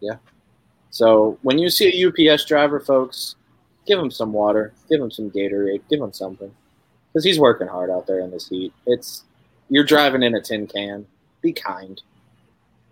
Yeah. 0.00 0.16
so 0.90 1.38
when 1.42 1.58
you 1.58 1.70
see 1.70 2.02
a 2.04 2.34
UPS 2.34 2.44
driver, 2.44 2.80
folks, 2.80 3.36
give 3.86 3.98
him 3.98 4.10
some 4.10 4.32
water, 4.32 4.74
give 4.90 5.00
him 5.00 5.10
some 5.10 5.30
Gatorade, 5.30 5.80
give 5.88 6.00
him 6.00 6.12
something, 6.12 6.52
because 7.08 7.24
he's 7.24 7.38
working 7.40 7.66
hard 7.66 7.88
out 7.88 8.06
there 8.06 8.20
in 8.20 8.30
this 8.30 8.48
heat. 8.48 8.74
It's 8.86 9.24
you're 9.70 9.84
driving 9.84 10.22
in 10.22 10.34
a 10.34 10.40
tin 10.42 10.66
can. 10.66 11.06
Be 11.40 11.52
kind, 11.52 12.00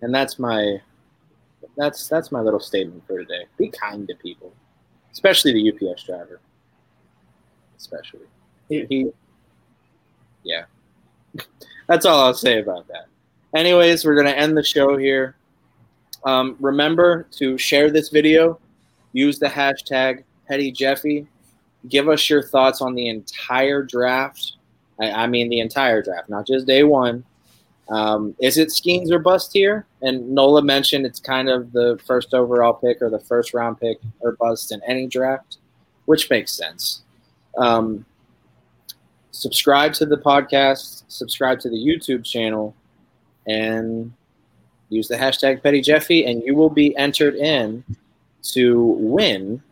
and 0.05 0.15
that's 0.15 0.39
my 0.39 0.81
that's 1.77 2.09
that's 2.09 2.31
my 2.31 2.41
little 2.41 2.61
statement 2.61 3.05
for 3.07 3.19
today. 3.19 3.47
Be 3.59 3.69
kind 3.69 4.07
to 4.07 4.15
people, 4.15 4.53
especially 5.13 5.53
the 5.53 5.73
UPS 5.73 6.05
driver. 6.05 6.41
Especially, 7.77 8.27
he, 8.69 8.85
he 8.89 9.11
yeah. 10.45 10.65
that's 11.89 12.05
all 12.07 12.21
I'll 12.21 12.35
say 12.35 12.61
about 12.61 12.87
that. 12.89 13.07
Anyways, 13.57 14.05
we're 14.05 14.15
gonna 14.15 14.31
end 14.31 14.57
the 14.57 14.63
show 14.63 14.97
here. 14.97 15.37
Um, 16.25 16.57
remember 16.61 17.27
to 17.33 17.57
share 17.57 17.91
this 17.91 18.11
video, 18.11 18.61
use 19.15 19.39
the 19.39 19.47
hashtag 19.47 20.23
Petty 20.47 20.71
Jeffy. 20.71 21.27
Give 21.89 22.09
us 22.09 22.29
your 22.29 22.43
thoughts 22.43 22.81
on 22.83 22.95
the 22.95 23.09
entire 23.09 23.83
draft. 23.83 24.57
I, 25.01 25.11
I 25.11 25.27
mean, 25.27 25.49
the 25.49 25.61
entire 25.61 26.03
draft, 26.03 26.29
not 26.29 26.47
just 26.47 26.67
day 26.67 26.83
one. 26.83 27.25
Um, 27.89 28.35
is 28.41 28.57
it 28.57 28.69
Skenes 28.69 29.11
or 29.11 29.19
bust 29.19 29.53
here? 29.53 29.87
And 30.01 30.35
Nola 30.35 30.63
mentioned 30.63 31.05
it's 31.05 31.21
kind 31.21 31.49
of 31.49 31.73
the 31.73 32.01
first 32.07 32.33
overall 32.33 32.73
pick 32.73 33.03
or 33.03 33.11
the 33.11 33.19
first 33.19 33.53
round 33.53 33.79
pick 33.79 33.99
or 34.21 34.33
bust 34.33 34.73
in 34.73 34.81
any 34.87 35.07
draft, 35.07 35.59
which 36.07 36.31
makes 36.31 36.53
sense. 36.53 37.03
Um, 37.59 38.07
subscribe 39.33 39.93
to 39.95 40.07
the 40.07 40.17
podcast, 40.17 41.05
subscribe 41.09 41.61
to 41.61 41.69
the 41.69 41.77
YouTube 41.77 42.25
channel, 42.25 42.75
and 43.47 44.13
use 44.89 45.09
the 45.09 45.17
hashtag 45.17 45.63
Petty 45.63 45.81
Jeffy, 45.81 46.25
and 46.25 46.43
you 46.43 46.55
will 46.55 46.71
be 46.71 46.97
entered 46.97 47.35
in 47.35 47.85
to 48.43 48.83
win 48.83 49.63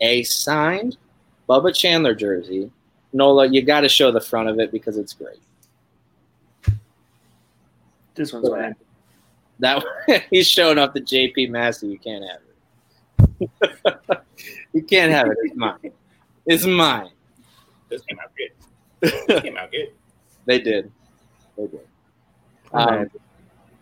a 0.00 0.22
signed 0.24 0.96
Bubba 1.48 1.74
Chandler 1.74 2.14
jersey. 2.14 2.70
Nola, 3.12 3.46
you 3.48 3.62
got 3.62 3.80
to 3.80 3.88
show 3.88 4.10
the 4.10 4.20
front 4.20 4.48
of 4.48 4.58
it 4.58 4.72
because 4.72 4.96
it's 4.96 5.12
great. 5.12 5.40
This 8.14 8.32
one's 8.32 8.50
mine. 8.50 8.74
That 9.58 9.84
he's 10.30 10.48
showing 10.48 10.78
off 10.78 10.92
the 10.92 11.00
JP 11.00 11.50
Massey. 11.50 11.88
You 11.88 11.98
can't 11.98 12.24
have 12.24 12.40
it. 12.40 12.48
you 14.72 14.82
can't 14.82 15.12
have 15.12 15.28
it. 15.28 15.36
It's 15.42 15.56
mine. 15.56 15.92
It's 16.46 16.64
mine. 16.64 17.10
This 17.88 18.02
came 18.02 18.18
out 18.18 18.32
good. 18.36 18.50
This 19.00 19.42
came 19.42 19.56
out 19.56 19.70
good. 19.70 19.92
They 20.44 20.58
did. 20.58 20.90
They 21.56 21.68
did. 21.68 21.86
Um, 22.72 23.08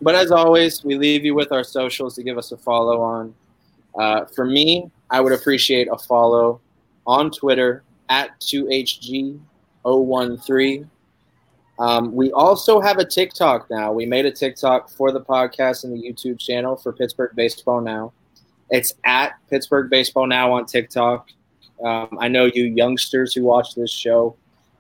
but 0.03 0.15
as 0.15 0.31
always, 0.31 0.85
we 0.85 0.99
leave 0.99 1.25
you 1.25 1.35
with 1.35 1.53
our 1.53 1.65
socials 1.65 2.17
to 2.17 2.23
give 2.23 2.37
us 2.37 2.53
a 2.53 2.59
follow 2.59 3.01
on. 3.01 3.35
Uh, 3.99 4.27
for 4.27 4.45
me, 4.45 4.91
I 5.09 5.23
would 5.23 5.33
appreciate 5.33 5.89
a 5.91 5.97
follow 5.97 6.61
on 7.07 7.31
Twitter 7.31 7.83
at 8.11 8.39
2HG013. 8.41 10.89
Um, 11.81 12.13
we 12.15 12.31
also 12.33 12.79
have 12.79 12.99
a 12.99 13.05
TikTok 13.05 13.71
now. 13.71 13.91
We 13.91 14.05
made 14.05 14.27
a 14.27 14.31
TikTok 14.31 14.91
for 14.91 15.13
the 15.13 15.21
podcast 15.21 15.85
and 15.85 15.93
the 15.93 16.03
YouTube 16.03 16.39
channel 16.39 16.77
for 16.77 16.93
Pittsburgh 16.93 17.35
Baseball 17.35 17.81
Now. 17.81 18.13
It's 18.69 18.93
at 19.05 19.33
Pittsburgh 19.49 19.89
Baseball 19.89 20.27
Now 20.27 20.53
on 20.53 20.67
TikTok. 20.67 21.31
Um, 21.83 22.19
I 22.21 22.29
know 22.29 22.51
you 22.53 22.65
youngsters 22.65 23.33
who 23.33 23.45
watch 23.45 23.75
this 23.75 23.91
show 23.91 24.37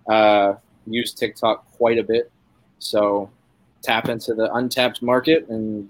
uh, 0.08 0.54
use 0.86 1.14
TikTok 1.14 1.64
quite 1.72 1.98
a 1.98 2.04
bit. 2.04 2.30
So 2.80 3.30
tap 3.82 4.10
into 4.10 4.34
the 4.34 4.52
untapped 4.54 5.00
market 5.00 5.48
and 5.48 5.88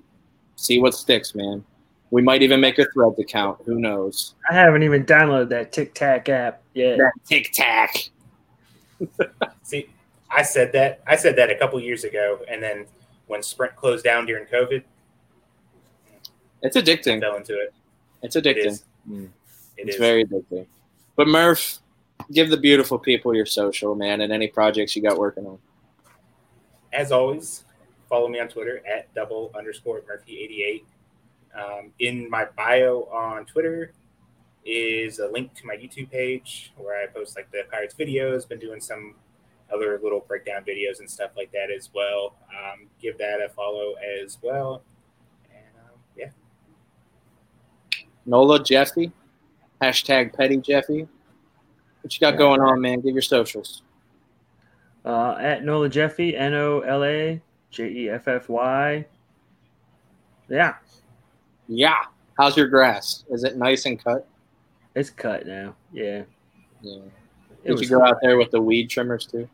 see 0.55 0.81
what 0.81 0.95
sticks, 0.95 1.35
man. 1.35 1.65
We 2.13 2.23
might 2.23 2.43
even 2.43 2.61
make 2.61 2.79
a 2.79 2.87
thread 2.93 3.15
account. 3.19 3.59
Who 3.67 3.81
knows? 3.81 4.35
I 4.49 4.55
haven't 4.55 4.85
even 4.85 5.05
downloaded 5.05 5.49
that 5.49 5.73
TikTok 5.73 6.29
app 6.29 6.63
yet. 6.75 6.99
That 6.99 7.13
Tic 7.27 7.51
Tac. 7.53 8.11
See, 9.63 9.89
I 10.31 10.43
said 10.43 10.73
that. 10.73 11.01
I 11.07 11.17
said 11.17 11.37
that 11.37 11.51
a 11.51 11.57
couple 11.57 11.81
years 11.81 12.05
ago, 12.05 12.41
and 12.49 12.63
then 12.63 12.87
when 13.27 13.43
Sprint 13.43 13.75
closed 13.77 14.05
down 14.05 14.27
during 14.27 14.47
COVID, 14.47 14.83
It's 16.63 16.77
I 16.77 16.81
addicting. 16.81 17.21
fell 17.21 17.37
into 17.37 17.55
it. 17.59 17.73
It's 18.23 18.37
addicting. 18.37 18.67
is. 18.67 18.85
Mm. 19.09 19.25
It 19.77 19.89
it's 19.89 19.95
is. 19.97 20.01
very 20.01 20.25
addicting. 20.25 20.67
But 21.17 21.27
Murph, 21.29 21.79
give 22.33 22.51
the 22.51 22.57
beautiful 22.57 22.99
people 22.99 23.35
your 23.35 23.47
social, 23.47 23.95
man, 23.95 24.21
and 24.21 24.33
any 24.33 24.47
projects 24.49 24.95
you 24.95 25.03
got 25.03 25.19
working 25.19 25.47
on. 25.47 25.59
As 26.93 27.13
always, 27.13 27.65
follow 28.09 28.29
me 28.29 28.41
on 28.41 28.49
Twitter 28.49 28.83
at 28.87 29.13
double 29.15 29.51
underscore 29.57 30.03
Murphy 30.07 30.39
eighty 30.41 30.63
eight. 30.63 30.87
Um, 31.55 31.93
in 31.99 32.31
my 32.31 32.47
bio 32.57 33.09
on 33.13 33.45
Twitter 33.47 33.93
is 34.65 35.19
a 35.19 35.27
link 35.29 35.55
to 35.55 35.67
my 35.67 35.75
YouTube 35.75 36.11
page 36.11 36.73
where 36.77 37.03
I 37.03 37.07
post 37.07 37.35
like 37.37 37.51
the 37.51 37.63
Pirates 37.71 37.95
videos. 37.95 38.47
Been 38.49 38.59
doing 38.61 38.81
some 38.81 39.15
other 39.73 39.99
little 40.03 40.21
breakdown 40.27 40.63
videos 40.67 40.99
and 41.01 41.11
stuff 41.11 41.31
like 41.37 41.51
that 41.53 41.71
as 41.71 41.91
well. 41.95 42.35
Um, 42.51 42.87
give 43.01 43.17
that 43.19 43.41
a 43.41 43.49
follow 43.51 43.95
as 44.23 44.39
well. 44.43 44.83
And 45.51 45.65
um, 45.85 45.99
yeah, 46.17 46.31
Nola 48.27 48.63
Jeffy, 48.63 49.13
hashtag 49.83 50.35
Petty 50.37 50.57
Jeffy. 50.59 51.07
What 52.03 52.15
you 52.15 52.21
got 52.21 52.35
Yeah. 52.35 52.39
going 52.39 52.61
on, 52.61 52.81
man? 52.81 53.01
Give 53.01 53.15
your 53.15 53.23
socials. 53.23 53.83
Uh, 55.05 55.37
at 55.39 55.65
Nola 55.65 55.89
Jeffy, 55.89 56.37
N 56.37 56.55
O 56.55 56.81
L 56.81 57.05
A 57.05 57.41
J 57.71 57.89
E 57.89 58.11
F 58.11 58.29
F 58.29 58.49
Y. 58.49 59.07
Yeah, 60.49 60.75
Yeah. 61.69 61.99
How's 62.37 62.57
your 62.57 62.69
grass? 62.69 63.25
Is 63.31 63.45
it 63.45 63.57
nice 63.57 63.85
and 63.87 64.03
cut? 64.03 64.27
it's 64.97 65.11
cut 65.11 65.47
now. 65.47 65.77
Yeah. 65.93 66.23
Yeah. 66.83 67.03
It 67.63 67.77
Did 67.77 67.81
you 67.81 67.89
go 67.89 68.03
out 68.05 68.17
there 68.23 68.37
with 68.39 68.51
the 68.51 68.61
weed 68.61 68.89
trimmers 68.91 69.27
too? 69.27 69.49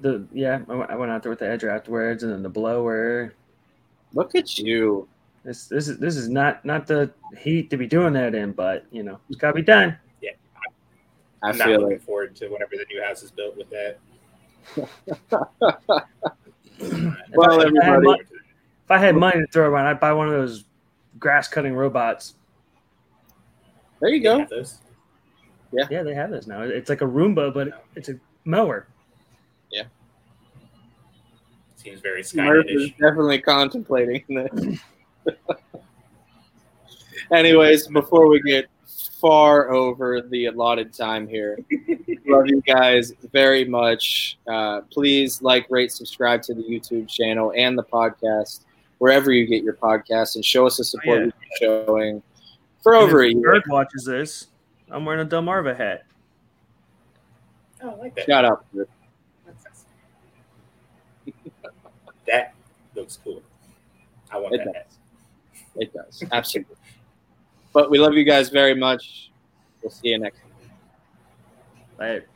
The 0.00 0.26
yeah. 0.32 0.60
I 0.68 0.94
went- 0.96 1.10
out 1.10 1.22
there 1.22 1.30
with 1.30 1.38
the 1.38 1.46
edger 1.46 1.70
afterwards, 1.74 2.22
and 2.22 2.32
then 2.32 2.42
the 2.42 2.48
blower. 2.48 3.34
Look 4.12 4.34
at 4.34 4.58
you. 4.58 5.08
This 5.44 5.66
this 5.66 5.88
is 5.88 5.98
this 5.98 6.16
is 6.16 6.28
not 6.28 6.64
not 6.64 6.86
the 6.86 7.10
heat 7.38 7.70
to 7.70 7.76
be 7.76 7.86
doing 7.86 8.12
that 8.14 8.34
in, 8.34 8.52
but 8.52 8.84
you 8.90 9.02
know 9.02 9.18
it's 9.28 9.38
got 9.38 9.48
to 9.48 9.54
be 9.54 9.62
done. 9.62 9.96
I 11.42 11.50
I'm 11.50 11.58
not 11.58 11.66
feel 11.68 11.80
looking 11.80 11.96
it. 11.96 12.02
forward 12.02 12.34
to 12.36 12.48
whenever 12.48 12.70
the 12.76 12.86
new 12.92 13.02
house 13.02 13.22
is 13.22 13.30
built 13.30 13.56
with 13.58 13.68
that. 13.70 13.98
Well, 14.74 16.00
if, 16.78 16.92
I, 17.40 17.66
if, 17.66 17.72
I 17.82 17.84
had 17.84 17.94
everybody- 17.94 18.20
if 18.22 18.90
I 18.90 18.98
had 18.98 19.16
money 19.16 19.40
to 19.40 19.46
throw 19.52 19.68
around, 19.68 19.86
I'd 19.86 20.00
buy 20.00 20.12
one 20.12 20.26
of 20.28 20.32
those 20.32 20.64
grass 21.18 21.46
cutting 21.46 21.74
robots. 21.74 22.34
There 24.00 24.10
you 24.10 24.22
go. 24.22 24.38
have 24.40 24.48
those. 24.48 24.78
Yeah, 25.90 26.02
they 26.02 26.14
have 26.14 26.30
this 26.30 26.46
now. 26.46 26.62
It's 26.62 26.88
like 26.88 27.02
a 27.02 27.06
Roomba, 27.06 27.52
but 27.52 27.84
it's 27.96 28.08
a 28.08 28.18
mower. 28.44 28.86
Seems 31.86 32.00
very 32.00 32.24
Murph 32.34 32.66
is 32.68 32.90
definitely 33.00 33.40
contemplating 33.40 34.24
this. 34.28 34.80
Anyways, 37.32 37.86
before 37.86 38.26
we 38.26 38.40
get 38.40 38.66
far 39.20 39.70
over 39.70 40.20
the 40.20 40.46
allotted 40.46 40.92
time 40.92 41.28
here, 41.28 41.56
love 42.26 42.48
you 42.48 42.60
guys 42.62 43.12
very 43.32 43.64
much. 43.64 44.36
Uh, 44.48 44.80
please 44.90 45.40
like, 45.42 45.66
rate, 45.70 45.92
subscribe 45.92 46.42
to 46.42 46.54
the 46.54 46.62
YouTube 46.64 47.08
channel 47.08 47.52
and 47.56 47.78
the 47.78 47.84
podcast 47.84 48.64
wherever 48.98 49.30
you 49.30 49.46
get 49.46 49.62
your 49.62 49.74
podcast, 49.74 50.34
and 50.34 50.44
show 50.44 50.66
us 50.66 50.78
the 50.78 50.84
support 50.84 51.18
yeah. 51.18 51.24
we've 51.26 51.32
been 51.32 51.86
showing 51.86 52.22
for 52.82 52.96
over 52.96 53.22
a 53.22 53.28
And 53.28 53.40
year. 53.40 53.52
Bird 53.52 53.62
watches 53.68 54.04
this. 54.04 54.48
I'm 54.90 55.04
wearing 55.04 55.24
a 55.24 55.28
Delmarva 55.28 55.76
hat. 55.76 56.04
Oh, 57.80 57.90
I 57.90 57.94
like 57.94 58.16
that. 58.16 58.26
Shout 58.26 58.44
out. 58.44 58.66
That 62.26 62.54
looks 62.94 63.18
cool. 63.22 63.42
I 64.30 64.38
want 64.38 64.54
It 64.54 64.64
that. 64.64 64.72
does. 64.74 64.98
It 65.76 65.92
does 65.92 66.24
absolutely. 66.32 66.76
But 67.72 67.90
we 67.90 67.98
love 67.98 68.14
you 68.14 68.24
guys 68.24 68.48
very 68.48 68.74
much. 68.74 69.30
We'll 69.82 69.90
see 69.90 70.08
you 70.08 70.18
next. 70.18 70.38
time. 70.38 70.50
Like, 71.98 72.28